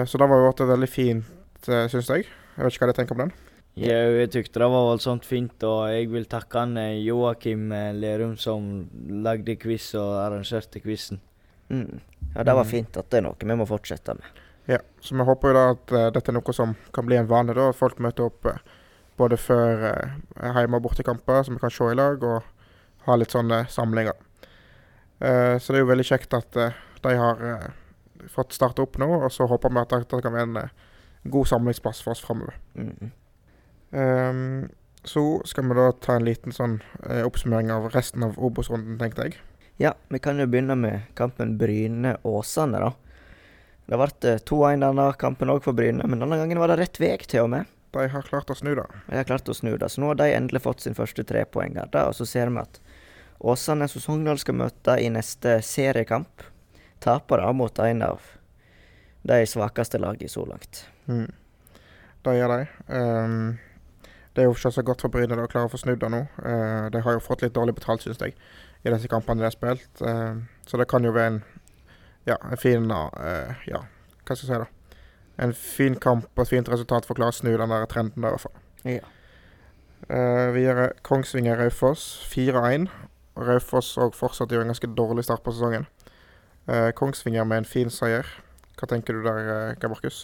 så 0.08 0.18
det 0.18 0.28
var 0.28 0.42
jo 0.42 0.50
et 0.50 0.62
veldig 0.68 0.88
fint, 0.88 1.26
uh, 1.68 1.86
syns 1.92 2.10
jeg. 2.10 2.26
Jeg 2.56 2.64
vet 2.64 2.72
ikke 2.72 2.86
hva 2.86 2.92
de 2.92 2.96
tenker 3.00 3.16
om 3.16 3.26
den. 3.26 3.36
Ja, 3.76 3.96
jeg 4.08 4.30
tykte 4.32 4.62
det 4.62 4.68
var 4.72 4.86
voldsomt 4.88 5.26
fint, 5.28 5.60
og 5.68 5.90
jeg 5.92 6.08
vil 6.08 6.24
takke 6.32 6.62
han 6.62 6.78
Joakim 7.04 7.68
Lerum 7.98 8.36
som 8.40 8.86
lagde 9.24 9.58
quiz 9.60 9.90
og 10.00 10.14
arrangerte 10.22 10.80
quizen. 10.80 11.20
Mm. 11.68 12.00
Ja, 12.34 12.42
det 12.42 12.54
var 12.54 12.64
mm. 12.64 12.70
fint 12.70 12.96
at 12.96 13.10
det 13.10 13.20
er 13.20 13.26
noe 13.26 13.36
vi 13.40 13.58
må 13.58 13.66
fortsette 13.68 14.14
med. 14.16 14.42
Ja, 14.66 14.78
så 15.00 15.14
vi 15.14 15.26
håper 15.26 15.52
jo 15.52 15.54
da 15.54 15.64
at 15.74 15.92
uh, 15.94 16.06
dette 16.14 16.32
er 16.32 16.36
noe 16.36 16.54
som 16.56 16.74
kan 16.94 17.06
bli 17.06 17.18
en 17.20 17.28
vane, 17.30 17.54
da. 17.54 17.68
At 17.70 17.78
folk 17.78 18.00
møter 18.02 18.26
opp 18.26 18.48
uh, 18.50 18.58
både 19.20 19.38
før 19.38 19.84
uh, 19.86 20.54
hjemme- 20.56 20.80
og 20.80 20.86
bortekamper, 20.88 21.44
som 21.46 21.54
vi 21.56 21.62
kan 21.62 21.72
se 21.72 21.90
i 21.92 21.98
lag, 21.98 22.24
og 22.26 23.06
ha 23.06 23.18
litt 23.18 23.34
sånne 23.34 23.64
samlinger. 23.70 24.16
så 25.16 25.72
det 25.72 25.78
er 25.78 25.84
jo 25.84 25.88
veldig 25.88 26.04
kjekt 26.04 26.34
at 26.34 26.56
de 27.04 27.12
har 27.16 27.38
fått 28.34 28.52
starte 28.52 28.82
opp 28.82 28.98
nå, 28.98 29.06
og 29.06 29.30
så 29.32 29.46
håper 29.46 29.70
vi 29.72 29.78
at 29.80 29.94
dette 29.94 30.18
kan 30.24 30.34
være 30.34 30.48
en 30.48 31.30
god 31.30 31.46
samlingsplass 31.46 32.02
for 32.02 32.12
oss 32.12 32.24
framover. 32.24 32.58
Mm. 32.74 33.12
Um, 33.96 34.68
så 35.06 35.22
skal 35.48 35.68
vi 35.70 35.76
da 35.78 35.90
ta 36.02 36.16
en 36.18 36.26
liten 36.26 36.52
sånn 36.52 36.80
oppsummering 37.00 37.70
av 37.70 37.92
resten 37.94 38.24
av 38.26 38.34
Obos-runden, 38.42 38.98
tenkte 38.98 39.28
jeg. 39.28 39.36
Ja, 39.78 39.92
vi 40.08 40.18
kan 40.18 40.40
jo 40.40 40.48
begynne 40.50 40.74
med 40.74 41.12
kampen 41.14 41.54
Bryne-Åsane, 41.60 42.80
da. 42.82 42.90
Det 43.86 43.98
ble 44.00 44.36
2-1 44.48 44.82
denne 44.82 45.06
kampen 45.20 45.52
òg 45.52 45.62
for 45.62 45.76
Bryne, 45.78 46.06
men 46.10 46.22
denne 46.22 46.38
gangen 46.40 46.58
var 46.58 46.72
det 46.72 46.80
rett 46.80 46.98
vei 46.98 47.12
til 47.22 47.44
og 47.44 47.52
med. 47.52 47.68
De 47.94 48.08
har 48.12 48.26
klart 48.26 48.50
å 48.50 48.56
snu 48.58 48.72
det. 48.74 48.86
De 49.06 49.16
har 49.16 49.28
klart 49.28 49.48
å 49.48 49.54
snu 49.54 49.76
det, 49.78 49.88
så 49.92 50.02
nå 50.02 50.10
har 50.10 50.18
de 50.18 50.30
endelig 50.34 50.64
fått 50.64 50.82
sin 50.82 50.96
første 50.96 51.22
trepoenger. 51.24 51.86
Da, 51.92 52.08
og 52.10 52.16
så 52.18 52.26
ser 52.28 52.50
vi 52.50 52.64
at 52.64 52.80
Åsane 53.38 53.86
som 53.88 54.02
Sogndal 54.02 54.40
skal 54.42 54.58
møte 54.58 54.96
i 55.00 55.10
neste 55.12 55.60
seriekamp, 55.64 56.42
taper 57.04 57.44
da 57.44 57.52
mot 57.52 57.78
en 57.84 58.02
av 58.02 58.24
de 59.28 59.38
svakeste 59.46 60.00
lagene 60.02 60.32
så 60.32 60.44
langt. 60.48 60.86
Mm. 61.06 61.30
Det 62.26 62.34
gjør 62.34 62.56
de. 62.56 62.60
Um, 62.90 63.38
det 64.36 64.44
er 64.44 64.50
jo 64.50 64.70
så 64.70 64.82
godt 64.84 65.00
for 65.00 65.12
Bryne 65.12 65.36
å 65.40 65.48
klare 65.48 65.70
å 65.70 65.72
få 65.72 65.80
snudd 65.80 66.02
det 66.02 66.10
nå. 66.12 66.22
Uh, 66.44 66.86
de 66.92 67.00
har 67.02 67.16
jo 67.16 67.24
fått 67.24 67.42
litt 67.44 67.54
dårlig 67.56 67.78
betalt, 67.78 68.04
syns 68.04 68.20
jeg, 68.20 68.36
i 68.84 68.92
disse 68.92 69.08
kampene 69.08 69.40
de 69.40 69.48
har 69.48 69.54
spilt. 69.54 69.88
Uh, 70.02 70.44
så 70.68 70.80
det 70.80 70.88
kan 70.90 71.04
jo 71.04 71.14
være 71.16 71.32
en, 71.32 71.40
ja, 72.28 72.36
en 72.44 72.60
fin 72.60 72.84
uh, 72.92 73.64
Ja, 73.64 73.80
hva 74.26 74.36
skal 74.36 74.44
jeg 74.44 74.50
si, 74.50 74.60
da. 74.60 75.00
En 75.40 75.56
fin 75.56 75.96
kamp 76.00 76.28
og 76.34 76.44
et 76.44 76.52
fint 76.52 76.68
resultat 76.72 77.08
for 77.08 77.16
å 77.16 77.20
klare 77.20 77.32
å 77.32 77.38
snu 77.38 77.54
den 77.56 77.72
der 77.72 77.88
trenden 77.92 78.24
der, 78.24 78.32
i 78.32 78.36
hvert 78.36 78.44
fall. 78.46 78.62
Ja. 78.86 79.12
Videre 80.54 80.90
Kongsvinger-Raufoss 81.04 82.06
4-1. 82.30 82.86
Raufoss 83.40 83.96
òg 84.00 84.14
fortsatt 84.16 84.52
gjør 84.52 84.64
en 84.64 84.72
ganske 84.72 84.92
dårlig 84.96 85.26
start 85.26 85.42
på 85.44 85.52
sesongen. 85.52 85.88
Kongsvinger 86.96 87.44
med 87.48 87.64
en 87.64 87.68
fin 87.68 87.92
seier. 87.92 88.28
Hva 88.78 88.88
tenker 88.88 89.16
du 89.16 89.26
der, 89.26 89.76
Gabarkus? 89.80 89.90
Markus? 89.90 90.22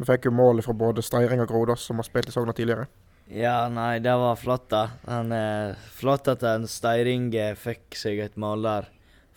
Vi 0.00 0.06
fikk 0.08 0.30
jo 0.30 0.32
målet 0.32 0.64
fra 0.64 0.72
både 0.72 1.02
Steiring 1.04 1.42
og 1.42 1.50
Grodås, 1.50 1.82
som 1.84 1.98
har 2.00 2.06
spilt 2.08 2.30
i 2.30 2.32
Sogna 2.32 2.54
tidligere. 2.56 2.86
Ja, 3.30 3.68
nei, 3.70 4.00
det 4.02 4.10
var 4.18 4.34
flott, 4.34 4.64
da. 4.72 4.88
Han, 5.06 5.30
eh, 5.30 5.76
flott 5.94 6.26
at 6.26 6.42
en 6.42 6.64
Steiring 6.66 7.28
fikk 7.54 7.94
seg 7.94 8.18
et 8.18 8.34
mål 8.34 8.64
der. 8.66 8.88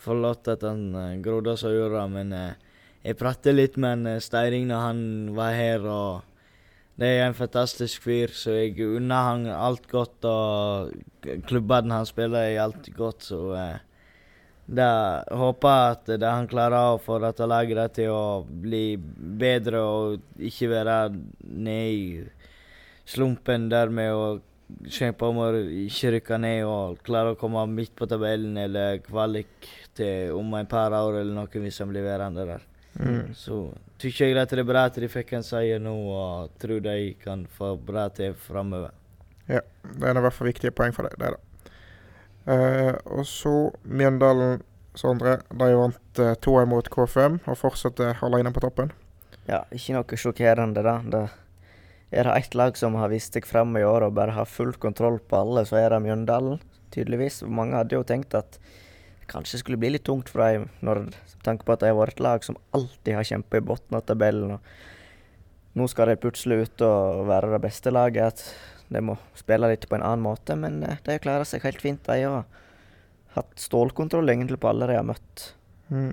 Flott 0.01 0.49
at 0.49 0.63
han 0.65 0.95
eh, 0.97 1.19
Grodås 1.21 1.61
har 1.61 1.75
gjort 1.75 2.09
men 2.09 2.33
eh, 2.33 2.55
jeg 3.03 3.19
pratet 3.19 3.53
litt 3.53 3.77
med 3.77 4.07
eh, 4.09 4.17
Steiring 4.17 4.65
når 4.71 4.81
han 4.81 5.03
var 5.37 5.53
her, 5.53 5.85
og 5.85 6.23
det 6.97 7.11
er 7.11 7.27
en 7.27 7.37
fantastisk 7.37 8.01
fyr, 8.01 8.33
så 8.33 8.57
jeg 8.57 8.81
unner 8.81 9.29
han 9.29 9.45
alt 9.53 9.85
godt, 9.91 10.25
og 10.25 10.89
klubbene 11.45 11.93
han 11.93 12.09
spiller 12.09 12.49
i, 12.49 12.57
alt 12.57 12.89
godt, 12.97 13.29
så 13.29 13.39
det 14.65 14.89
håper 15.29 15.91
at 15.93 16.09
det 16.17 16.29
han 16.29 16.49
klarer 16.49 16.95
å 16.95 17.01
få 17.01 17.19
dette 17.21 17.45
laget 17.45 17.99
til 17.99 18.09
å 18.09 18.41
bli 18.41 18.97
bedre 18.97 19.85
og 19.85 20.41
ikke 20.49 20.71
være 20.71 20.97
nede 21.13 21.91
i 21.93 22.23
slumpen 23.05 23.69
der 23.71 23.91
med 23.93 24.13
å 24.15 24.25
kjempe 24.89 25.27
om 25.27 25.39
å 25.43 25.47
ikke 25.85 26.15
rykke 26.15 26.39
ned 26.41 26.65
og 26.65 27.01
klare 27.05 27.33
å 27.33 27.39
komme 27.39 27.65
midt 27.69 27.93
på 27.97 28.07
tabellen 28.09 28.57
eller 28.57 29.01
kvalik 29.05 29.69
til 29.97 30.33
om 30.37 30.55
et 30.57 30.69
par 30.69 30.95
år 30.97 31.19
eller 31.21 31.35
noe 31.35 31.63
hvis 31.65 31.81
han 31.83 31.91
blir 31.91 32.05
værende 32.05 32.47
der. 32.47 32.65
Mm. 32.93 33.33
Så 33.37 33.67
syns 34.01 34.19
jeg 34.21 34.37
at 34.37 34.51
det 34.53 34.61
er 34.61 34.67
bra 34.69 34.85
at 34.89 34.97
de 34.99 35.09
fikk 35.09 35.33
en 35.37 35.45
seier 35.45 35.81
nå, 35.81 35.93
og 35.93 36.53
tror 36.61 36.83
de 36.83 37.13
kan 37.21 37.45
få 37.57 37.73
bra 37.77 38.07
til 38.13 38.35
framover. 38.37 38.93
Ja, 39.49 39.61
Det 39.83 40.07
er 40.07 40.17
i 40.17 40.23
hvert 40.23 40.33
fall 40.35 40.47
viktige 40.47 40.71
poeng 40.71 40.93
for 40.95 41.07
deg, 41.07 41.17
det 41.19 41.27
er 41.27 41.37
det. 41.37 41.71
Eh, 42.53 42.95
og 43.15 43.25
så 43.27 43.71
Mjøndalen, 43.83 44.61
Sondre. 44.95 45.39
De 45.49 45.71
vant 45.73 46.19
uh, 46.21 46.35
2-1 46.37 46.67
mot 46.69 46.89
K5 46.95 47.39
og 47.49 47.57
fortsetter 47.57 48.19
alene 48.21 48.51
på 48.53 48.61
toppen. 48.61 48.91
Ja, 49.47 49.63
ikke 49.73 49.95
noe 49.95 50.19
sjokkerende, 50.19 50.83
da. 50.85 50.99
Det 51.01 51.23
er 52.13 52.29
det 52.29 52.37
ett 52.37 52.55
lag 52.57 52.77
som 52.77 52.95
har 52.99 53.11
vist 53.11 53.35
seg 53.35 53.47
fram 53.49 53.75
i 53.79 53.83
år 53.85 54.07
og 54.07 54.15
bare 54.17 54.35
har 54.37 54.49
full 54.49 54.73
kontroll 54.79 55.19
på 55.19 55.39
alle, 55.39 55.65
så 55.65 55.79
er 55.81 55.93
det 55.93 56.03
Mjøndalen, 56.05 56.61
tydeligvis. 56.93 57.41
Mange 57.49 57.79
hadde 57.79 57.97
jo 57.97 58.05
tenkt 58.07 58.35
at 58.37 58.59
det 59.19 59.29
kanskje 59.31 59.61
skulle 59.61 59.79
bli 59.81 59.93
litt 59.95 60.05
tungt 60.07 60.29
for 60.31 60.43
dem, 60.45 60.67
når 60.85 61.07
tanke 61.43 61.67
på 61.67 61.75
at 61.75 61.83
de 61.83 61.91
har 61.91 61.99
vært 61.99 62.17
et 62.17 62.23
lag 62.23 62.45
som 62.45 62.59
alltid 62.75 63.17
har 63.17 63.27
kjempet 63.27 63.59
i 63.59 63.65
bunnen 63.67 63.99
av 63.99 64.05
tabellen. 64.07 64.55
og 64.57 65.77
Nå 65.79 65.87
skal 65.91 66.11
de 66.11 66.19
plutselig 66.21 66.67
ut 66.67 66.85
og 66.85 67.25
være 67.29 67.51
det 67.55 67.63
beste 67.63 67.93
laget. 67.93 68.33
At 68.33 68.93
de 68.93 69.01
må 69.01 69.17
spille 69.37 69.69
litt 69.71 69.87
på 69.89 69.97
en 69.97 70.05
annen 70.05 70.25
måte, 70.25 70.57
men 70.59 70.81
eh, 70.85 71.01
de 71.05 71.19
klarer 71.23 71.47
seg 71.49 71.65
helt 71.65 71.81
fint, 71.81 72.03
de 72.05 72.27
har 72.27 72.43
hatt 73.33 73.53
stålkontroll 73.57 74.29
egentlig 74.29 74.59
på 74.61 74.69
alle 74.69 74.91
de 74.91 74.99
har 74.99 75.07
møtt. 75.07 75.47
Mm. 75.89 76.11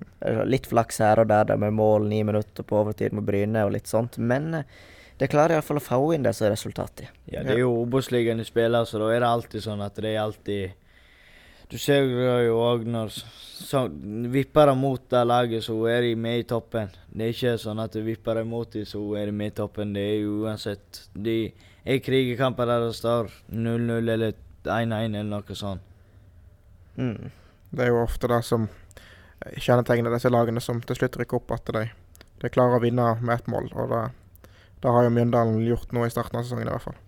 Litt 0.49 0.67
flaks 0.69 1.01
her 1.05 1.21
og 1.23 1.29
der, 1.31 1.47
der 1.51 1.61
med 1.61 1.77
mål 1.77 2.09
ni 2.09 2.23
minutter 2.27 2.65
på 2.67 2.81
overtid 2.81 3.15
med 3.17 3.27
Bryne 3.29 3.63
og 3.67 3.75
litt 3.77 3.91
sånt, 3.91 4.17
men 4.19 4.55
eh, 4.63 4.81
de 5.21 5.29
klarer 5.29 5.59
iallfall 5.59 5.77
å 5.77 5.85
få 5.85 5.99
inn 6.15 6.25
disse 6.25 6.49
resultatene. 6.49 7.11
Ja, 7.29 7.43
det 7.45 7.59
er 7.59 7.63
jo 7.63 7.75
Obos-ligaen 7.83 8.41
de 8.41 8.47
spiller, 8.49 8.87
så 8.89 9.03
da 9.03 9.11
er 9.13 9.21
det 9.21 9.29
alltid 9.29 9.65
sånn 9.67 9.83
at 9.85 9.99
det 10.01 10.15
er 10.15 10.23
alltid 10.23 10.79
Du 11.71 11.77
ser 11.79 12.03
jo 12.03 12.57
òg 12.59 12.87
når 12.89 13.13
så, 13.15 13.85
vipper 14.33 14.67
de 14.67 14.75
mot 14.75 15.03
det 15.13 15.21
laget, 15.23 15.63
så 15.63 15.77
er 15.87 16.01
de 16.03 16.17
med 16.19 16.41
i 16.41 16.47
toppen. 16.49 16.89
Det 17.07 17.29
er 17.29 17.35
ikke 17.35 17.53
sånn 17.63 17.79
at 17.79 17.95
vipper 17.95 18.41
de 18.41 18.43
mot 18.49 18.73
dem, 18.73 18.87
så 18.89 19.03
er 19.21 19.31
de 19.31 19.35
med 19.37 19.53
i 19.53 19.55
toppen. 19.61 19.93
Det 19.95 20.03
er 20.03 20.17
jo 20.25 20.41
uansett 20.43 21.05
De 21.15 21.37
er 21.85 22.01
krigekamper 22.03 22.67
der 22.67 22.89
det 22.89 22.97
står 22.99 23.31
0-0 23.53 24.11
eller 24.17 24.35
1-1 24.65 25.15
eller 25.21 25.31
noe 25.31 25.57
sånt. 25.57 25.85
Mm. 26.97 27.31
Det 27.71 27.85
er 27.85 27.93
jo 27.93 28.03
ofte 28.03 28.29
det 28.33 28.41
som 28.49 28.67
kjennetegner 29.57 30.17
disse 30.17 30.33
lagene 30.33 30.65
som 30.65 30.83
til 30.83 30.99
slutt 30.99 31.21
rykker 31.21 31.39
opp, 31.39 31.55
at 31.55 31.71
de, 31.77 31.85
de 32.43 32.51
klarer 32.53 32.81
å 32.81 32.83
vinne 32.83 33.13
med 33.21 33.37
ett 33.37 33.53
mål. 33.53 33.71
Og 33.77 33.93
det, 33.93 34.03
det 34.81 34.91
har 34.95 35.05
jo 35.07 35.13
Mjøndalen 35.13 35.59
gjort 35.67 35.93
nå 35.93 36.07
i 36.07 36.13
starten 36.13 36.39
av 36.41 36.45
sesongen, 36.47 36.69
i 36.69 36.75
hvert 36.75 36.87
fall. 36.89 36.99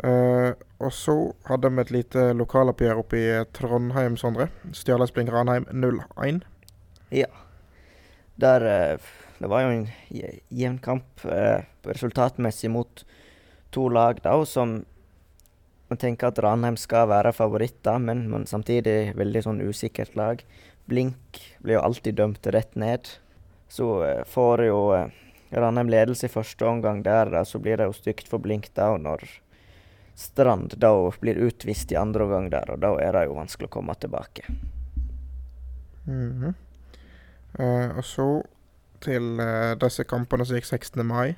Uh, 0.00 0.54
og 0.80 0.92
så 0.96 1.14
hadde 1.50 1.68
vi 1.76 1.82
et 1.82 1.90
lite 1.92 2.22
lokaloppgjør 2.36 3.00
oppe 3.02 3.18
i 3.20 3.26
Trondheim, 3.56 4.16
Sondre. 4.20 4.46
Stjørdalsblink 4.72 5.28
Ranheim 5.32 5.66
0-1. 5.76 6.40
Ja. 7.12 7.28
Der 8.40 8.64
eh, 8.64 9.08
Det 9.40 9.48
var 9.48 9.62
jo 9.66 9.68
en 9.74 9.86
je- 10.12 10.40
jevn 10.52 10.78
kamp 10.84 11.24
eh, 11.24 11.64
resultatmessig 11.84 12.70
mot 12.72 13.04
to 13.72 13.88
lag 13.92 14.20
da, 14.24 14.34
som 14.44 14.82
man 15.90 15.98
tenker 16.00 16.28
at 16.30 16.38
Ranheim 16.44 16.76
skal 16.80 17.08
være 17.10 17.32
favoritter, 17.36 17.98
men, 17.98 18.26
men 18.30 18.44
samtidig 18.46 19.12
veldig 19.18 19.42
sånn 19.44 19.60
usikkert 19.64 20.16
lag. 20.16 20.44
Blink 20.88 21.40
blir 21.64 21.76
jo 21.78 21.82
alltid 21.84 22.16
dømt 22.20 22.46
rett 22.54 22.76
ned. 22.80 23.08
Så 23.68 23.90
eh, 24.06 24.22
får 24.28 24.64
jo 24.70 24.80
eh, 24.96 25.12
Ranheim 25.50 25.90
ledelse 25.90 26.28
i 26.28 26.32
første 26.32 26.66
omgang 26.66 27.02
der, 27.02 27.32
så 27.44 27.58
blir 27.58 27.80
det 27.80 27.88
jo 27.88 27.96
stygt 27.96 28.28
for 28.30 28.42
Blink 28.42 28.70
da, 28.74 28.92
når 28.96 29.24
Strand 30.20 30.76
da 30.76 30.92
blir 31.20 31.38
utvist 31.40 31.92
i 31.92 31.96
andre 31.96 32.26
omgang 32.26 32.50
der, 32.52 32.70
og 32.70 32.82
da 32.82 32.92
er 33.00 33.16
det 33.16 33.26
jo 33.26 33.38
vanskelig 33.38 33.70
å 33.70 33.76
komme 33.78 33.96
tilbake. 33.98 34.44
Mhm. 36.06 36.54
Eh, 37.58 37.88
og 37.96 38.04
så 38.06 38.26
til 39.02 39.40
eh, 39.40 39.74
disse 39.80 40.04
kampene 40.04 40.44
som 40.46 40.58
gikk 40.58 40.68
16. 40.68 41.06
mai. 41.06 41.36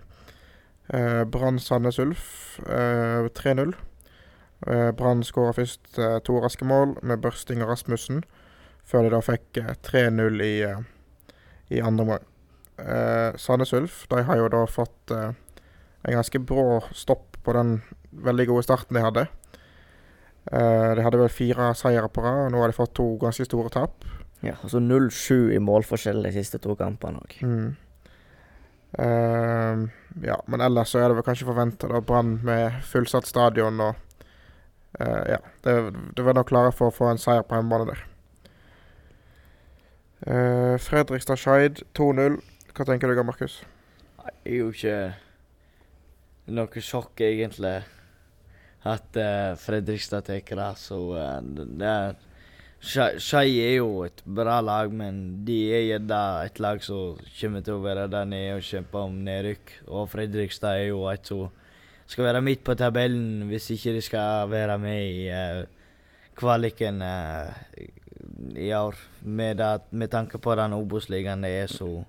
Uh, 0.93 1.23
Brann 1.25 1.61
Sandnes 1.63 1.99
Ulf 2.03 2.59
eh, 2.67 3.29
3-0. 3.39 3.71
Uh, 4.67 4.91
Brann 4.91 5.23
skåra 5.25 5.55
først 5.57 5.95
to 6.27 6.41
raske 6.43 6.67
mål 6.69 6.97
med 7.07 7.23
Børsting 7.23 7.63
og 7.63 7.71
Rasmussen, 7.71 8.25
før 8.85 9.07
de 9.07 9.13
da 9.15 9.23
fikk 9.25 9.63
eh, 9.63 9.73
3-0 9.87 10.43
i, 10.43 10.57
i 11.71 11.81
andre 11.81 12.05
omgang. 12.05 12.32
Uh, 12.81 13.37
Sandnes 13.39 13.73
Ulf 13.77 14.07
de 14.11 14.23
har 14.27 14.39
jo 14.41 14.49
da 14.51 14.63
fått 14.67 15.13
eh, 15.13 15.35
en 16.03 16.17
ganske 16.17 16.39
brå 16.43 16.81
stopp 16.97 17.37
på 17.45 17.53
den 17.55 17.77
veldig 18.11 18.47
gode 18.49 18.65
starten 18.67 18.97
de 18.97 19.05
hadde. 19.05 19.27
Eh, 20.51 20.95
de 20.97 21.05
hadde 21.05 21.21
vel 21.21 21.31
fire 21.31 21.71
seire 21.79 22.09
på 22.11 22.25
rad, 22.25 22.47
og 22.47 22.53
nå 22.53 22.63
har 22.63 22.73
de 22.73 22.77
fått 22.77 22.95
to 22.99 23.07
ganske 23.23 23.47
store 23.47 23.71
tap. 23.73 24.05
Ja, 24.43 24.57
altså 24.59 24.81
0-7 24.83 25.53
i 25.55 25.61
målforskjell 25.63 26.25
de 26.25 26.33
siste 26.35 26.59
to 26.63 26.75
kampene 26.79 27.23
òg. 27.23 27.37
Mm. 27.47 27.69
Ehm, 28.99 29.85
ja, 30.21 30.37
men 30.51 30.61
ellers 30.61 30.91
så 30.93 31.01
er 31.01 31.09
det 31.09 31.17
vel 31.21 31.25
kanskje 31.25 31.49
forventa 31.49 32.01
Brann 32.05 32.35
med 32.45 32.83
fullsatt 32.85 33.25
stadion 33.25 33.81
og 33.81 33.95
eh, 34.99 35.23
Ja, 35.31 35.39
det, 35.65 35.77
det 36.17 36.27
var 36.27 36.37
nok 36.37 36.51
klare 36.51 36.75
for 36.77 36.91
å 36.91 36.97
få 36.97 37.09
en 37.09 37.23
seier 37.23 37.47
på 37.47 37.57
hjemmebane 37.57 37.93
der. 37.93 38.09
Uh, 40.23 40.79
Fredrikstad 40.79 41.41
Skeid 41.41 41.81
2-0. 41.99 42.37
Hva 42.73 42.87
tenker 42.89 43.11
du, 43.13 43.19
Markus? 43.21 43.59
Det 44.17 44.49
er 44.49 44.55
jo 44.63 44.71
ikke 44.73 44.97
noe 46.57 46.83
sjokk, 46.83 47.21
egentlig, 47.21 47.83
at 48.89 49.19
uh, 49.21 49.53
Fredrikstad 49.61 50.25
tar 50.25 50.41
det 50.41 51.89
er 51.91 52.15
Skei 52.83 53.19
Skei 53.23 53.59
er 53.63 53.77
jo 53.77 54.07
et 54.07 54.23
bra 54.25 54.57
lag, 54.65 54.89
men 54.91 55.45
de 55.45 55.59
er 55.71 55.85
gjerne 55.85 56.23
et 56.47 56.57
lag 56.65 56.81
som 56.83 57.21
kommer 57.37 57.63
til 57.63 57.77
å 57.77 57.83
være 57.85 58.09
der 58.11 58.25
nede 58.27 58.57
og 58.57 58.65
kjempe 58.67 59.03
om 59.05 59.21
nedrykk. 59.23 59.75
Og 59.93 60.09
Fredrikstad 60.11 60.81
er 60.81 60.89
jo 60.89 61.05
et 61.13 61.29
som 61.29 61.53
skal 62.09 62.31
være 62.31 62.43
midt 62.43 62.65
på 62.65 62.75
tabellen 62.75 63.51
hvis 63.53 63.69
ikke 63.77 63.95
de 63.99 64.01
skal 64.03 64.49
være 64.51 64.79
med 64.81 65.05
i 65.13 65.29
uh, 65.29 65.61
kvaliken 66.41 67.05
uh, 67.05 67.53
i 68.57 68.73
år. 68.73 68.97
Med, 69.29 69.61
det, 69.61 69.93
med 69.93 70.11
tanke 70.11 70.41
på 70.41 70.57
den 70.57 70.75
Obos-ligaen 70.81 71.45
det 71.45 71.53
er, 71.61 71.71
så 71.71 72.01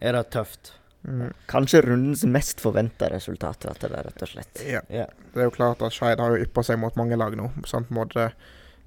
er 0.00 0.16
det 0.16 0.30
tøft. 0.34 0.72
Mm. 1.02 1.30
Kanskje 1.48 1.80
rundens 1.86 2.24
mest 2.28 2.60
forventa 2.60 3.08
resultat, 3.08 3.64
at 3.70 3.80
det 3.80 3.88
er 3.90 4.04
rett 4.04 4.22
og 4.22 4.28
slett. 4.28 4.62
Ja, 4.66 4.82
Yeah. 4.90 5.08
det 5.32 5.40
er 5.40 5.48
jo 5.48 5.54
klart 5.54 5.82
at 5.82 5.92
Skeid 5.92 6.20
har 6.20 6.36
jo 6.36 6.44
yppa 6.44 6.62
seg 6.62 6.78
mot 6.78 6.96
mange 6.96 7.16
lag 7.16 7.36
nå. 7.36 7.50
Sant? 7.66 7.88
Både 7.88 8.32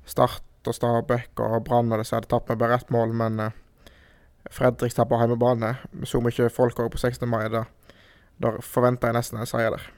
Start 0.06 0.44
og 0.68 0.76
Stabæk 0.76 1.40
og 1.40 1.64
Brann 1.66 1.92
og 1.92 2.00
disse 2.00 2.16
hadde 2.16 2.30
tapt 2.30 2.50
med 2.50 2.60
bare 2.62 2.76
ett 2.76 2.92
mål, 2.92 3.14
men 3.14 3.40
uh, 3.40 3.52
Fredrikstad 4.52 5.10
på 5.10 5.18
hjemmebane, 5.18 5.78
med 5.92 6.08
så 6.08 6.22
mye 6.22 6.50
folk 6.50 6.80
også 6.80 6.90
på 6.92 6.98
16. 6.98 7.30
mai, 7.30 7.48
da, 7.50 7.64
da 8.44 8.58
forventer 8.62 9.10
jeg 9.10 9.18
nesten 9.18 9.40
en 9.40 9.50
seier 9.50 9.74
der. 9.78 9.90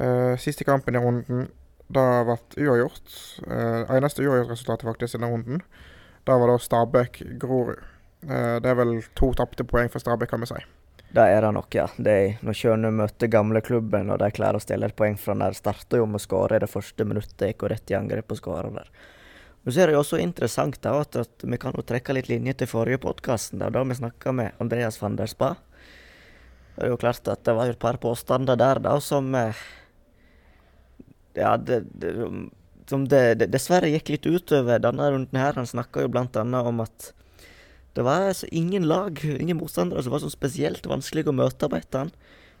Uh, 0.00 0.34
siste 0.40 0.64
kampen 0.64 0.96
i 0.96 1.02
runden, 1.02 1.48
det 1.90 2.04
vært 2.26 2.56
uavgjort. 2.58 3.14
Uh, 3.46 3.84
eneste 3.96 4.24
uavgjort-resultatet 4.24 4.88
faktisk 4.88 5.14
i 5.14 5.18
denne 5.18 5.32
runden. 5.32 5.62
Da 6.26 6.36
var 6.40 6.52
da 6.52 6.58
Stabæk-Grorud. 6.58 7.80
Eh, 8.28 8.56
det 8.60 8.70
er 8.70 8.78
vel 8.78 8.98
to 9.16 9.32
tapte 9.36 9.64
poeng 9.64 9.90
for 9.92 10.02
Stabæk, 10.02 10.32
kan 10.32 10.44
vi 10.44 10.50
si. 10.50 10.60
Det 11.10 11.22
er 11.26 11.42
det 11.42 11.54
nok, 11.56 11.74
ja. 11.74 11.86
De, 11.98 12.16
når 12.46 12.58
Kjønø 12.58 12.90
møter 12.94 13.30
gamleklubben 13.32 14.12
og 14.14 14.20
de 14.22 14.28
klarer 14.34 14.60
å 14.60 14.62
stille 14.62 14.86
et 14.86 14.96
poeng 14.96 15.16
fra 15.18 15.34
der, 15.40 15.56
starter 15.58 15.98
jo 15.98 16.06
med 16.06 16.20
å 16.20 16.22
skåre 16.22 16.60
i 16.60 16.62
det 16.62 16.70
første 16.70 17.06
minuttet, 17.06 17.48
gikk 17.48 17.64
rett 17.72 17.90
i 17.90 17.96
angrep 17.98 18.30
og 18.30 18.38
skåra 18.38 18.70
der. 18.76 18.92
Og 19.66 19.74
så 19.74 19.82
er 19.82 19.90
det 19.90 19.96
jo 19.96 20.04
også 20.04 20.20
interessant 20.22 20.78
da, 20.84 20.94
at, 21.02 21.18
at 21.18 21.42
vi 21.44 21.58
kan 21.60 21.74
jo 21.76 21.84
trekke 21.84 22.14
litt 22.16 22.30
linje 22.30 22.54
til 22.60 22.70
forrige 22.70 23.02
podkast, 23.02 23.58
da 23.58 23.82
vi 23.82 23.98
snakka 23.98 24.32
med 24.32 24.62
Andreas 24.62 25.00
van 25.02 25.18
der 25.18 25.28
Spa. 25.28 25.56
Det 26.76 26.86
er 26.86 26.94
jo 26.94 27.00
klart 27.00 27.28
at 27.28 27.42
det 27.44 27.56
var 27.58 27.68
et 27.68 27.82
par 27.82 27.98
påstander 28.00 28.56
der 28.56 28.80
da 28.80 28.94
som 29.04 29.34
eh, 29.36 29.58
Ja, 31.36 31.56
det, 31.56 31.82
det, 31.92 32.14
som 32.88 33.04
det, 33.10 33.22
det 33.42 33.50
dessverre 33.52 33.90
gikk 33.90 34.14
litt 34.14 34.26
utover 34.26 34.80
denne 34.82 35.10
runden 35.12 35.38
her. 35.38 35.58
Han 35.58 35.68
snakka 35.68 36.06
jo 36.06 36.12
annet 36.14 36.56
om 36.56 36.80
at 36.86 37.12
det 37.94 38.04
var 38.06 38.28
altså 38.28 38.46
ingen 38.54 38.86
lag, 38.86 39.18
ingen 39.24 39.58
motstandere, 39.58 40.02
som 40.02 40.14
var 40.14 40.22
sånn 40.22 40.32
spesielt 40.32 40.86
vanskelig 40.86 41.26
å 41.26 41.34
møte 41.34 41.68
på 41.70 41.78
etter. 41.78 42.12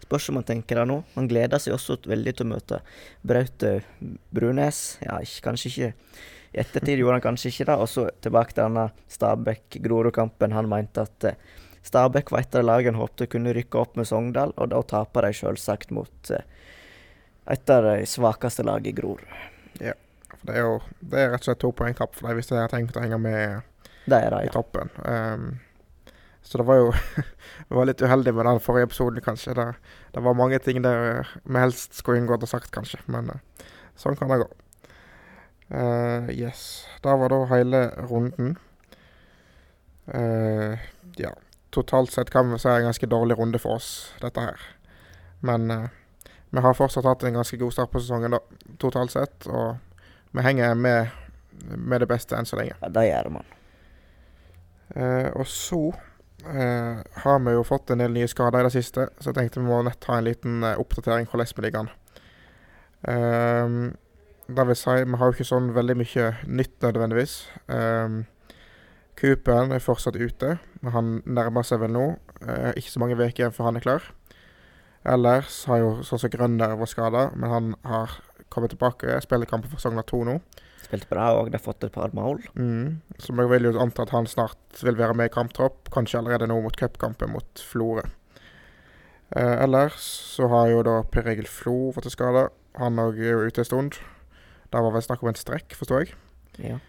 Spørs 0.02 0.30
om 0.32 0.40
han 0.40 0.48
tenker 0.48 0.80
det 0.80 0.88
nå. 0.90 0.98
Han 1.14 1.28
gleder 1.30 1.60
seg 1.62 1.76
også 1.76 2.00
veldig 2.08 2.34
til 2.34 2.48
å 2.48 2.50
møte 2.54 2.80
Braute 3.22 3.72
Brunes. 4.34 4.98
Ja, 5.04 5.20
kanskje 5.44 5.70
ikke 5.70 5.90
I 6.50 6.62
ettertid 6.64 6.98
gjorde 6.98 7.20
han 7.20 7.26
kanskje 7.28 7.52
ikke 7.52 7.68
det. 7.68 7.76
Og 7.78 7.90
så 7.92 8.08
tilbake 8.24 8.56
til 8.56 8.64
denne 8.64 8.88
Stabæk-Grorud-kampen. 9.12 10.56
Han 10.56 10.70
mente 10.72 11.04
at 11.06 11.28
eh, 11.28 11.38
Stabæk 11.86 12.32
var 12.34 12.42
et 12.42 12.58
av 12.58 12.66
lagene 12.66 12.96
han 12.96 13.04
håpte 13.04 13.28
kunne 13.30 13.54
rykke 13.56 13.78
opp 13.78 13.94
med 13.96 14.08
Sogndal, 14.08 14.52
og 14.56 14.72
da 14.72 14.82
taper 14.84 15.28
de 15.28 15.36
selvsagt 15.36 15.94
mot 15.94 16.32
eh, 16.34 16.42
et 17.50 17.72
av 17.72 17.86
de 17.86 18.08
svakeste 18.08 18.66
lagene 18.66 18.90
i 18.90 18.98
Grorud. 18.98 19.22
Ja, 19.80 19.94
for 20.34 20.50
det 20.50 20.58
er 20.58 20.66
jo 20.66 20.76
det 21.00 21.22
er 21.22 21.32
rett 21.32 21.44
og 21.44 21.52
slett 21.52 21.62
to 21.62 21.70
poengtap 21.76 22.18
for 22.18 22.28
dem 22.28 22.40
hvis 22.40 22.50
de 22.50 22.58
har 22.58 22.72
tenkt 22.72 22.98
å 22.98 23.04
henge 23.04 23.20
med 23.22 23.69
Det 24.06 24.16
er 24.16 24.30
det, 24.32 24.44
i 24.46 24.52
toppen. 24.54 24.90
Um, 25.04 25.50
så 26.42 26.58
det 26.58 26.66
var 26.66 26.80
jo 26.80 26.88
Vi 27.68 27.76
var 27.76 27.86
litt 27.86 28.02
uheldige 28.02 28.34
med 28.34 28.48
den 28.48 28.62
forrige 28.64 28.88
episoden, 28.88 29.22
kanskje. 29.24 29.54
Det, 29.54 29.66
det 30.14 30.24
var 30.24 30.38
mange 30.38 30.58
ting 30.58 30.82
der 30.82 31.28
vi 31.44 31.60
helst 31.60 31.94
skulle 31.98 32.22
unngått 32.22 32.46
å 32.46 32.50
sagt, 32.50 32.72
kanskje. 32.74 33.02
Men 33.12 33.30
uh, 33.30 33.68
sånn 33.98 34.18
kan 34.18 34.32
det 34.32 34.40
gå. 34.42 34.48
Uh, 35.70 36.30
yes. 36.34 36.88
Der 37.04 37.20
var 37.20 37.30
da 37.30 37.44
hele 37.52 37.84
runden. 38.10 38.56
Uh, 40.10 40.80
ja. 41.20 41.36
Totalt 41.70 42.10
sett 42.10 42.32
kan 42.34 42.50
vi 42.50 42.58
si 42.58 42.68
en 42.68 42.88
ganske 42.88 43.06
dårlig 43.06 43.38
runde 43.38 43.60
for 43.62 43.78
oss, 43.78 44.10
dette 44.18 44.42
her. 44.42 44.64
Men 45.46 45.70
uh, 45.70 45.86
vi 46.50 46.64
har 46.64 46.74
fortsatt 46.74 47.06
hatt 47.06 47.22
en 47.22 47.38
ganske 47.38 47.56
god 47.56 47.72
start 47.72 47.92
på 47.92 48.02
sesongen, 48.02 48.34
da, 48.34 48.40
totalt 48.82 49.14
sett. 49.14 49.46
Og 49.46 49.76
vi 50.34 50.42
henger 50.42 50.74
med, 50.74 51.14
med 51.76 52.02
det 52.02 52.10
beste 52.10 52.34
enn 52.34 52.48
så 52.48 52.58
lenge. 52.58 52.74
ja 52.82 52.90
det 52.90 53.06
gjør 53.06 53.30
man. 53.38 53.56
Eh, 54.96 55.30
og 55.38 55.46
så 55.46 55.80
eh, 56.46 57.00
har 57.24 57.40
vi 57.44 57.54
jo 57.54 57.64
fått 57.66 57.92
en 57.92 58.02
del 58.02 58.14
nye 58.16 58.28
skader 58.30 58.64
i 58.64 58.68
det 58.68 58.74
siste, 58.74 59.08
så 59.18 59.30
jeg 59.30 59.38
tenkte 59.38 59.62
vi 59.62 59.68
må 59.68 59.82
nett 59.86 60.04
ha 60.10 60.18
en 60.18 60.26
liten 60.26 60.64
eh, 60.66 60.78
oppdatering 60.80 61.28
hvordan 61.30 61.54
vi 61.56 61.66
ligger 61.66 61.84
an. 61.84 61.94
Um, 63.00 63.76
det 64.50 64.66
vil 64.66 64.76
si, 64.76 64.92
vi 65.06 65.16
har 65.16 65.30
jo 65.30 65.36
ikke 65.36 65.48
sånn 65.48 65.70
veldig 65.72 65.96
mye 65.96 66.26
nytt 66.50 66.82
nødvendigvis. 66.84 67.36
Um, 67.70 68.24
Cooperen 69.20 69.72
er 69.72 69.82
fortsatt 69.84 70.16
ute, 70.16 70.54
men 70.80 70.94
han 70.94 71.08
nærmer 71.28 71.64
seg 71.66 71.82
vel 71.82 71.92
nå. 71.92 72.06
Eh, 72.40 72.72
ikke 72.80 72.92
så 72.92 73.02
mange 73.02 73.18
uker 73.18 73.42
igjen 73.42 73.52
før 73.52 73.68
han 73.68 73.76
er 73.76 73.84
klar. 73.84 74.06
Ellers 75.04 75.64
har 75.68 75.82
jo 75.82 75.90
sånn 76.04 76.22
som 76.22 76.32
Grønner 76.32 76.76
vært 76.80 76.92
skada, 76.94 77.26
men 77.36 77.52
han 77.52 77.70
har 77.84 78.16
kommet 78.52 78.72
tilbake. 78.72 79.18
Spiller 79.20 79.48
kampen 79.48 79.72
for 79.72 79.82
Sogna 79.82 80.04
2 80.08 80.22
nå. 80.28 80.38
Spilt 80.90 81.06
bra 81.06 81.28
òg, 81.38 81.52
de 81.52 81.54
har 81.54 81.62
fått 81.62 81.84
et 81.86 81.94
par 81.94 82.10
mål. 82.18 82.40
Mm. 82.58 82.98
Så 83.22 83.30
jeg 83.30 83.50
vil 83.52 83.68
jo 83.68 83.76
anta 83.78 84.02
at 84.02 84.10
han 84.10 84.26
snart 84.26 84.80
vil 84.82 84.98
være 84.98 85.14
med 85.14 85.30
i 85.30 85.34
kamptropp, 85.34 85.86
kanskje 85.94 86.18
allerede 86.18 86.48
nå 86.50 86.56
mot 86.64 86.74
cupkampen 86.74 87.30
mot 87.30 87.62
Florø. 87.62 88.02
Eh, 89.38 89.56
ellers 89.62 90.02
så 90.34 90.48
har 90.50 90.72
jo 90.72 90.82
da 90.82 90.96
Per 91.06 91.28
Egil 91.30 91.46
Flo 91.46 91.92
fått 91.94 92.08
en 92.10 92.16
skade. 92.16 92.48
Han 92.80 92.98
òg 92.98 93.20
er 93.22 93.36
jo 93.36 93.46
ute 93.46 93.62
en 93.62 93.68
stund. 93.68 94.00
Der 94.74 94.82
var 94.82 94.96
vel 94.96 95.04
snakk 95.06 95.22
om 95.22 95.30
en 95.30 95.38
strekk, 95.38 95.76
forstår 95.78 96.02
jeg. 96.02 96.16
Ja. 96.58 96.80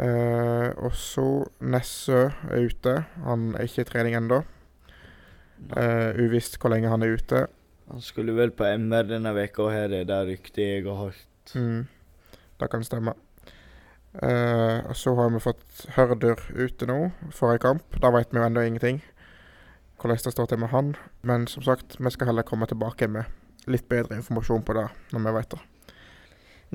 Eh, 0.00 0.70
og 0.80 0.96
så 0.96 1.26
Nessø 1.60 2.30
er 2.48 2.64
ute. 2.64 2.94
Han 3.28 3.52
er 3.56 3.68
ikke 3.68 3.84
i 3.84 3.90
trening 3.92 4.16
ennå. 4.16 4.40
Eh, 5.76 6.16
uvisst 6.16 6.56
hvor 6.56 6.72
lenge 6.72 6.88
han 6.88 7.04
er 7.04 7.20
ute. 7.20 7.44
Han 7.92 8.04
skulle 8.04 8.32
vel 8.36 8.52
på 8.56 8.64
MR 8.80 9.08
denne 9.08 9.32
veka 9.36 9.68
her 9.72 9.92
er 9.96 10.08
det 10.08 10.24
ryktet 10.28 10.64
jeg 10.64 10.88
har 10.88 11.00
hørt. 11.08 11.54
Mm. 11.56 11.86
Det 12.58 12.70
kan 12.70 12.84
stemme. 12.84 13.14
Uh, 14.18 14.88
og 14.88 14.96
så 14.96 15.12
har 15.14 15.30
vi 15.30 15.40
fått 15.42 15.84
Hørdur 15.94 16.40
ute 16.56 16.88
nå, 16.88 17.10
forrige 17.34 17.62
kamp. 17.66 17.98
Da 18.02 18.10
vet 18.14 18.32
vi 18.32 18.40
jo 18.40 18.46
ennå 18.46 18.64
ingenting. 18.66 19.02
Hvordan 19.98 20.22
det 20.24 20.32
står 20.34 20.48
til 20.50 20.62
med 20.62 20.72
han. 20.72 20.94
Men 21.22 21.46
som 21.50 21.62
sagt, 21.66 21.98
vi 21.98 22.10
skal 22.14 22.30
heller 22.30 22.46
komme 22.46 22.66
tilbake 22.70 23.08
med 23.10 23.28
litt 23.68 23.88
bedre 23.90 24.16
informasjon 24.16 24.64
på 24.64 24.76
det 24.78 24.86
når 25.12 25.24
vi 25.26 25.34
vet 25.36 25.50
det. 25.54 25.60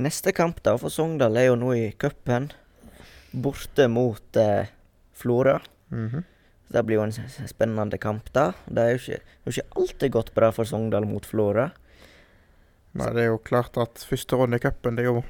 Neste 0.04 0.34
kamp 0.34 0.62
da 0.66 0.76
for 0.82 0.94
Sogndal 0.94 1.38
er 1.38 1.52
jo 1.52 1.58
nå 1.60 1.74
i 1.78 1.88
cupen. 2.02 2.50
Borte 3.34 3.88
mot 3.90 4.40
eh, 4.40 4.70
Florø. 5.18 5.60
Mhm. 5.94 6.30
Det 6.74 6.82
blir 6.88 6.98
jo 6.98 7.04
en 7.06 7.14
spennende 7.46 8.00
kamp, 8.02 8.32
da. 8.34 8.48
Det 8.66 8.82
er 8.82 8.96
jo 8.96 9.02
ikke, 9.02 9.18
det 9.22 9.44
er 9.44 9.52
jo 9.52 9.54
ikke 9.54 9.82
alltid 9.82 10.14
gått 10.16 10.32
bra 10.34 10.48
for 10.56 10.66
Sogndal 10.66 11.06
mot 11.06 11.26
Florø. 11.30 11.68
Nei, 12.94 13.10
det 13.16 13.24
er 13.24 13.32
jo 13.32 13.40
klart 13.42 13.78
at 13.82 14.04
første 14.06 14.38
runde 14.38 14.60
i 14.60 14.62
cupen 14.62 14.98
det 14.98 15.08
er 15.08 15.10
jo 15.10 15.22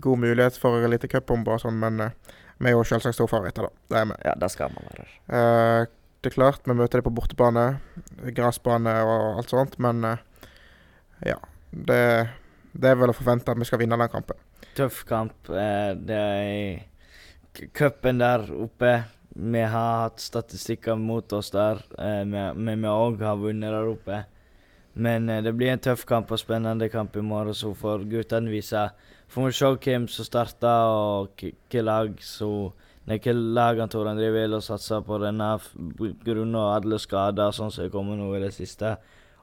god 0.00 0.20
mulighet 0.22 0.56
for 0.60 0.80
litt 0.88 1.04
cupbomber 1.12 1.58
og 1.58 1.64
sånn, 1.66 1.76
men 1.80 2.00
eh, 2.00 2.38
vi 2.62 2.70
er 2.70 2.76
jo 2.76 2.86
selvsagt 2.88 3.18
storfavoritter, 3.18 3.68
da. 3.68 3.84
Det 3.92 3.98
er 4.00 4.06
vi. 4.08 4.16
Ja, 4.24 4.36
det 4.40 4.48
skal 4.54 4.72
man 4.72 4.88
være. 4.88 5.04
Eh, 5.28 5.90
det 6.22 6.30
er 6.30 6.36
klart, 6.38 6.64
vi 6.64 6.76
møter 6.78 7.00
dem 7.00 7.08
på 7.10 7.14
bortebane, 7.18 7.66
gressbane 8.32 8.94
og 9.04 9.42
alt 9.42 9.52
sånt, 9.52 9.76
men 9.82 10.06
eh, 10.08 10.22
ja. 11.34 11.36
Det, 11.72 12.00
det 12.72 12.88
er 12.88 12.98
vel 13.00 13.12
å 13.12 13.16
forvente 13.16 13.52
at 13.52 13.60
vi 13.60 13.68
skal 13.68 13.82
vinne 13.82 13.98
den 14.00 14.12
kampen. 14.12 14.40
Tøff 14.76 15.02
kamp. 15.08 15.48
Det 15.48 16.16
er 16.16 17.68
cupen 17.76 18.20
der 18.20 18.44
oppe. 18.56 18.92
Vi 19.32 19.62
har 19.64 20.02
hatt 20.02 20.20
statistikker 20.20 20.96
mot 21.00 21.32
oss 21.32 21.48
der, 21.52 21.80
men 22.28 22.84
vi 22.84 22.92
òg 22.92 23.24
har 23.24 23.40
vunnet 23.40 23.72
der 23.72 23.88
oppe. 23.88 24.20
Men 24.94 25.28
eh, 25.28 25.42
det 25.42 25.54
blir 25.56 25.72
en 25.72 25.78
tøff 25.80 26.04
kamp 26.06 26.30
og 26.32 26.38
spennende 26.38 26.88
kamp 26.92 27.16
i 27.16 27.20
morgen, 27.24 27.54
så 27.54 27.72
får 27.74 28.04
guttene 28.10 28.50
vise 28.52 28.90
Får 29.32 29.46
vi 29.46 29.52
se 29.56 29.68
hvem 29.80 30.08
som 30.12 30.26
starter, 30.28 30.88
og 30.92 31.30
hvilke 31.40 31.80
lag 31.82 32.18
så 32.20 32.72
Nei, 33.06 33.16
hvilke 33.16 33.32
lag 33.34 33.80
han 33.80 33.88
Tor 33.90 34.06
André 34.06 34.28
vil 34.30 34.52
og 34.54 34.62
satser 34.62 35.00
på 35.02 35.16
denne 35.18 35.48
grunnen 35.58 36.12
og 36.12 36.26
grunn 36.26 36.54
av 36.54 36.68
alle 36.76 36.98
skader 37.02 37.50
sånn 37.56 37.72
som 37.74 37.84
er 37.84 37.90
kommet 37.90 38.20
nå 38.20 38.28
i 38.36 38.42
det 38.44 38.52
siste. 38.54 38.92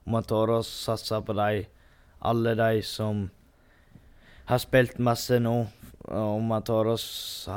Om 0.05 0.15
han 0.15 0.23
tør 0.29 0.53
å 0.53 0.59
satse 0.63 1.19
på 1.27 1.35
de, 1.35 1.65
alle 2.23 2.53
de 2.55 2.81
som 2.87 3.25
har 4.47 4.61
spilt 4.63 4.95
masse 5.03 5.41
nå. 5.43 5.57
Om 6.07 6.53
han 6.55 6.63
tør 6.63 6.93
å 6.93 6.95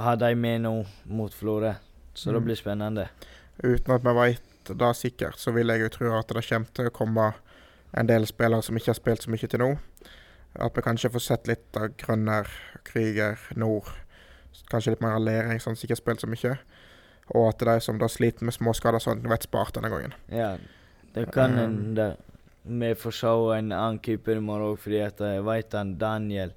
ha 0.03 0.17
de 0.19 0.33
med 0.35 0.65
nå 0.65 0.73
mot 1.07 1.33
Florø. 1.33 1.77
Så 2.15 2.33
det 2.33 2.41
Mm. 2.41 2.45
blir 2.45 2.57
spennende. 2.57 3.09
Uten 3.63 3.95
at 3.95 4.03
vi 4.03 4.13
vet 4.19 4.43
det 4.79 4.97
sikkert, 4.97 5.39
så 5.39 5.53
vil 5.55 5.69
jeg 5.69 5.81
jo 5.83 5.89
tro 5.89 6.19
at 6.19 6.27
det 6.27 6.45
kommer 6.49 6.75
til 6.75 6.87
å 6.87 6.91
komme 6.91 7.35
en 7.93 8.09
del 8.09 8.27
spillere 8.27 8.65
som 8.65 8.77
ikke 8.79 8.93
har 8.93 8.99
spilt 8.99 9.25
så 9.25 9.33
mye 9.33 9.49
til 9.49 9.63
nå. 9.63 9.71
At 10.61 10.77
vi 10.77 10.85
kanskje 10.85 11.13
får 11.13 11.25
sett 11.25 11.49
litt 11.49 11.79
av 11.81 11.95
Grønner, 12.01 12.49
Krüger, 12.89 13.41
Nord. 13.57 13.89
Kanskje 14.69 14.95
litt 14.95 15.05
mer 15.05 15.17
allering, 15.17 15.61
sånn, 15.61 15.77
som 15.77 15.87
ikke 15.87 15.97
har 15.97 16.03
spilt 16.03 16.25
så 16.25 16.29
mye. 16.29 16.57
Og 17.33 17.49
at 17.49 17.65
de 17.65 17.79
som 17.81 18.01
da 18.01 18.09
sliter 18.11 18.45
med 18.45 18.57
småskader, 18.57 19.01
sånn, 19.01 19.25
vet 19.31 19.47
spart 19.47 19.79
denne 19.79 19.93
gangen. 19.93 20.17
Ja, 20.33 20.57
det 21.15 21.31
kan 21.33 21.57
Um, 21.57 21.59
hende 21.59 22.11
vi 22.63 22.95
får 22.95 23.11
se 23.11 23.33
en 23.57 23.73
annen 23.73 23.99
keeper 23.99 24.39
i 24.39 24.45
morgen 24.45 24.73
òg, 24.73 24.79
fordi 24.79 25.01
at 25.03 25.21
jeg 25.21 25.43
vet 25.45 25.75
han 25.75 25.97
Daniel 25.99 26.53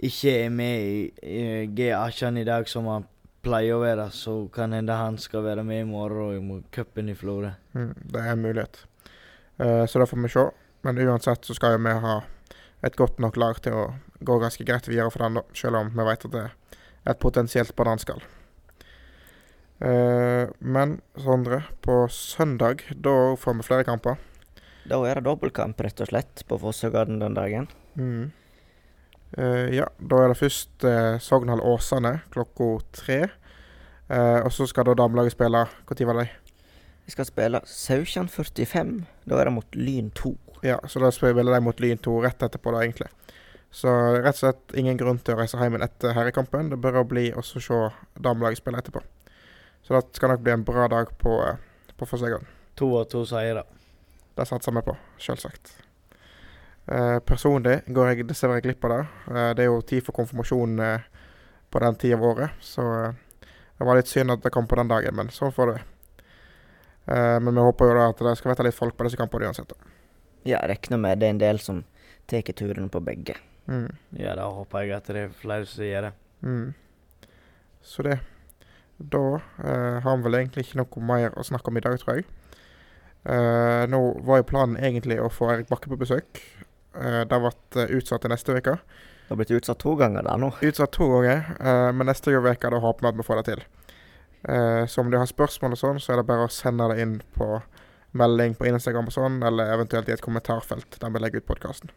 ikke 0.00 0.32
er 0.46 0.50
med 0.50 0.80
i, 0.82 1.00
i 1.22 1.66
G18 1.76 2.40
i 2.40 2.44
dag 2.48 2.68
som 2.68 2.88
han 2.90 3.06
pleier 3.44 3.76
å 3.76 3.82
være. 3.82 4.08
Så 4.10 4.48
kan 4.54 4.74
hende 4.74 4.96
han 4.96 5.18
skal 5.20 5.44
være 5.44 5.64
med 5.66 5.84
i 5.84 5.88
morgen 5.88 6.38
og 6.38 6.44
mot 6.44 6.70
cupen 6.74 7.12
i 7.12 7.16
Florø. 7.16 7.52
Mm, 7.76 7.92
det 8.12 8.22
er 8.22 8.32
en 8.32 8.42
mulighet. 8.42 8.82
Eh, 9.60 9.86
så 9.86 9.98
da 9.98 10.06
får 10.06 10.22
vi 10.22 10.28
se. 10.28 10.50
Men 10.82 10.98
uansett 10.98 11.44
så 11.44 11.54
skal 11.54 11.76
jo 11.76 11.84
vi 11.84 11.92
ha 12.04 12.20
et 12.86 12.96
godt 12.96 13.18
nok 13.20 13.36
lag 13.36 13.60
til 13.60 13.76
å 13.76 13.84
gå 14.24 14.38
ganske 14.40 14.64
greit 14.64 14.88
videre 14.88 15.12
for 15.12 15.24
den, 15.24 15.36
da. 15.36 15.44
Selv 15.56 15.82
om 15.82 15.90
vi 15.92 16.06
vet 16.08 16.24
at 16.24 16.32
det 16.32 16.44
er 16.46 17.12
et 17.12 17.20
potensielt 17.20 17.74
bananskall. 17.76 18.22
Eh, 19.80 20.48
men 20.60 20.98
Sondre, 21.16 21.62
på 21.84 22.02
søndag 22.12 22.86
da 22.96 23.36
får 23.36 23.60
vi 23.60 23.68
flere 23.68 23.88
kamper. 23.88 24.16
Da 24.88 24.98
er 25.04 25.20
det 25.20 25.28
dobbeltkamp, 25.28 25.80
rett 25.84 26.00
og 26.00 26.08
slett, 26.08 26.44
på 26.48 26.56
Fossøgarden 26.60 27.20
den 27.20 27.36
dagen. 27.36 27.68
Mm. 28.00 28.32
Eh, 29.36 29.68
ja, 29.76 29.90
da 30.00 30.24
er 30.24 30.32
det 30.32 30.40
først 30.40 30.88
Sogndal 31.20 31.60
Åsane 31.60 32.22
klokka 32.32 32.78
tre. 32.96 33.20
Og 34.10 34.48
så 34.50 34.66
skal 34.66 34.88
da 34.88 34.96
damelaget 34.98 35.36
spille 35.36 35.60
Når 35.86 36.06
var 36.08 36.16
det? 36.18 36.39
Vi 37.10 37.12
skal 37.12 37.26
spille 37.26 37.58
Saukjan 37.66 38.28
45. 38.30 38.90
Da 39.26 39.38
er 39.40 39.48
det 39.48 39.52
mot 39.56 39.74
Lyn 39.74 40.12
2. 40.14 40.30
Ja, 40.62 40.76
så 40.86 41.00
da 41.02 41.08
spiller 41.10 41.42
de 41.42 41.58
mot 41.66 41.80
Lyn 41.82 41.98
2 41.98 42.12
rett 42.22 42.44
etterpå, 42.46 42.70
da, 42.70 42.84
egentlig. 42.84 43.08
Så 43.74 43.90
rett 44.14 44.36
og 44.36 44.38
slett 44.38 44.76
ingen 44.78 45.00
grunn 45.00 45.18
til 45.18 45.34
å 45.34 45.40
reise 45.40 45.58
hjem 45.58 45.80
etter 45.82 46.14
herrekampen. 46.14 46.70
Det 46.70 46.78
bør 46.78 47.00
bli 47.10 47.32
å 47.34 47.42
se 47.42 47.80
damelaget 48.14 48.62
spille 48.62 48.78
etterpå. 48.78 49.02
Så 49.82 49.96
det 49.96 50.04
skal 50.20 50.36
nok 50.36 50.46
bli 50.46 50.54
en 50.54 50.64
bra 50.70 50.86
dag 50.86 51.10
på, 51.18 51.34
eh, 51.48 51.58
på 51.98 52.06
Fossegården. 52.06 52.46
To 52.78 52.94
og 53.02 53.10
to 53.10 53.26
seire. 53.26 53.66
Det 54.38 54.46
satser 54.46 54.78
vi 54.78 54.86
på, 54.86 54.98
selvsagt. 55.18 55.74
Eh, 56.86 57.18
personlig 57.18 57.80
går 57.88 58.14
jeg 58.14 58.28
dessverre 58.30 58.62
glipp 58.62 58.84
av 58.84 58.90
det. 58.94 59.04
Eh, 59.34 59.54
det 59.54 59.64
er 59.66 59.72
jo 59.74 59.82
tid 59.82 60.06
for 60.06 60.12
konfirmasjon 60.12 60.78
eh, 60.78 61.10
på 61.72 61.80
den 61.82 61.96
tida 61.96 62.22
av 62.22 62.22
året, 62.22 62.50
så 62.60 62.86
eh, 63.02 63.46
det 63.78 63.84
var 63.84 63.98
litt 63.98 64.06
synd 64.06 64.30
at 64.30 64.46
det 64.46 64.54
kom 64.54 64.70
på 64.70 64.78
den 64.78 64.86
dagen, 64.86 65.16
men 65.16 65.34
sånn 65.34 65.50
får 65.50 65.66
det 65.66 65.80
være. 65.80 65.89
Men 67.06 67.56
vi 67.56 67.62
håper 67.64 67.88
jo 67.88 67.94
da 67.96 68.08
at 68.10 68.20
det 68.22 68.34
skal 68.38 68.52
være 68.52 68.68
litt 68.68 68.76
folk 68.76 68.94
på 68.94 69.06
disse 69.06 69.18
kampene 69.18 69.48
uansett. 69.48 69.72
Ja, 70.46 70.60
regner 70.68 71.00
med 71.00 71.18
det 71.20 71.26
er 71.26 71.34
en 71.34 71.40
del 71.40 71.58
som 71.62 71.80
tar 72.30 72.44
turen 72.54 72.88
på 72.92 73.00
begge. 73.02 73.34
Mm. 73.70 73.88
Ja, 74.18 74.34
da 74.38 74.48
håper 74.50 74.84
jeg 74.84 74.96
at 74.96 75.10
det 75.10 75.24
er 75.24 75.34
flere 75.34 75.66
som 75.68 75.84
gjør 75.84 76.08
det. 76.08 76.12
Mm. 76.42 76.70
Så 77.82 78.02
det 78.02 78.20
Da 78.98 79.40
eh, 79.64 80.00
har 80.04 80.16
vi 80.16 80.26
vel 80.26 80.36
egentlig 80.42 80.66
ikke 80.66 80.82
noe 80.82 81.04
mer 81.08 81.36
å 81.40 81.44
snakke 81.46 81.72
om 81.72 81.78
i 81.78 81.82
dag, 81.84 81.96
tror 82.02 82.18
jeg. 82.18 82.26
Eh, 83.24 83.84
nå 83.88 84.00
var 84.28 84.42
jo 84.42 84.48
planen 84.50 84.76
egentlig 84.76 85.16
å 85.20 85.30
få 85.32 85.48
Erik 85.54 85.70
Bakke 85.70 85.88
på 85.88 85.96
besøk. 86.00 86.42
Eh, 86.92 87.22
det 87.24 87.32
har 87.32 87.46
vært 87.46 87.78
eh, 87.80 87.94
utsatt 87.96 88.26
til 88.26 88.32
neste 88.34 88.58
uke. 88.58 88.76
Det 88.76 89.32
har 89.32 89.40
blitt 89.40 89.54
utsatt 89.56 89.80
to 89.80 89.94
ganger 89.96 90.26
da 90.26 90.36
nå. 90.36 90.50
Utsatt 90.60 90.92
to 90.92 91.08
ganger, 91.14 91.48
eh, 91.56 91.88
men 91.96 92.10
neste 92.10 92.34
uke 92.34 92.44
håper 92.44 93.06
vi 93.06 93.08
at 93.08 93.20
vi 93.22 93.26
får 93.30 93.40
det 93.40 93.46
til. 93.48 93.64
Eh, 94.48 94.86
så 94.86 95.00
om 95.00 95.10
du 95.10 95.18
har 95.18 95.28
spørsmål 95.28 95.76
og 95.76 95.80
sånn, 95.80 96.00
så 96.00 96.14
er 96.14 96.20
det 96.20 96.28
bare 96.30 96.46
å 96.46 96.52
sende 96.52 96.88
det 96.92 97.02
inn 97.02 97.18
på 97.36 97.58
melding 98.16 98.56
på 98.58 98.66
Instagram 98.70 99.10
og 99.10 99.14
sånn, 99.14 99.42
eller 99.46 99.74
eventuelt 99.74 100.08
i 100.08 100.14
et 100.16 100.24
kommentarfelt 100.24 100.98
der 101.02 101.12
vi 101.12 101.22
legger 101.22 101.42
ut 101.42 101.50
podkasten. 101.50 101.92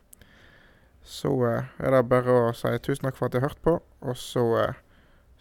Så 1.04 1.32
eh, 1.50 1.72
er 1.80 1.96
det 1.96 2.04
bare 2.12 2.40
å 2.50 2.52
si 2.58 2.72
tusen 2.84 3.08
takk 3.08 3.20
for 3.20 3.28
at 3.28 3.36
du 3.36 3.40
har 3.40 3.50
hørt 3.50 3.64
på, 3.66 3.80
og 3.80 4.20
så 4.20 4.46
eh, 4.62 4.78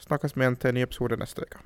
snakkes 0.07 0.37
vi 0.37 0.47
igjen 0.47 0.59
til 0.59 0.73
en 0.73 0.81
ny 0.81 0.87
episode 0.87 1.19
neste 1.21 1.47
uke. 1.47 1.63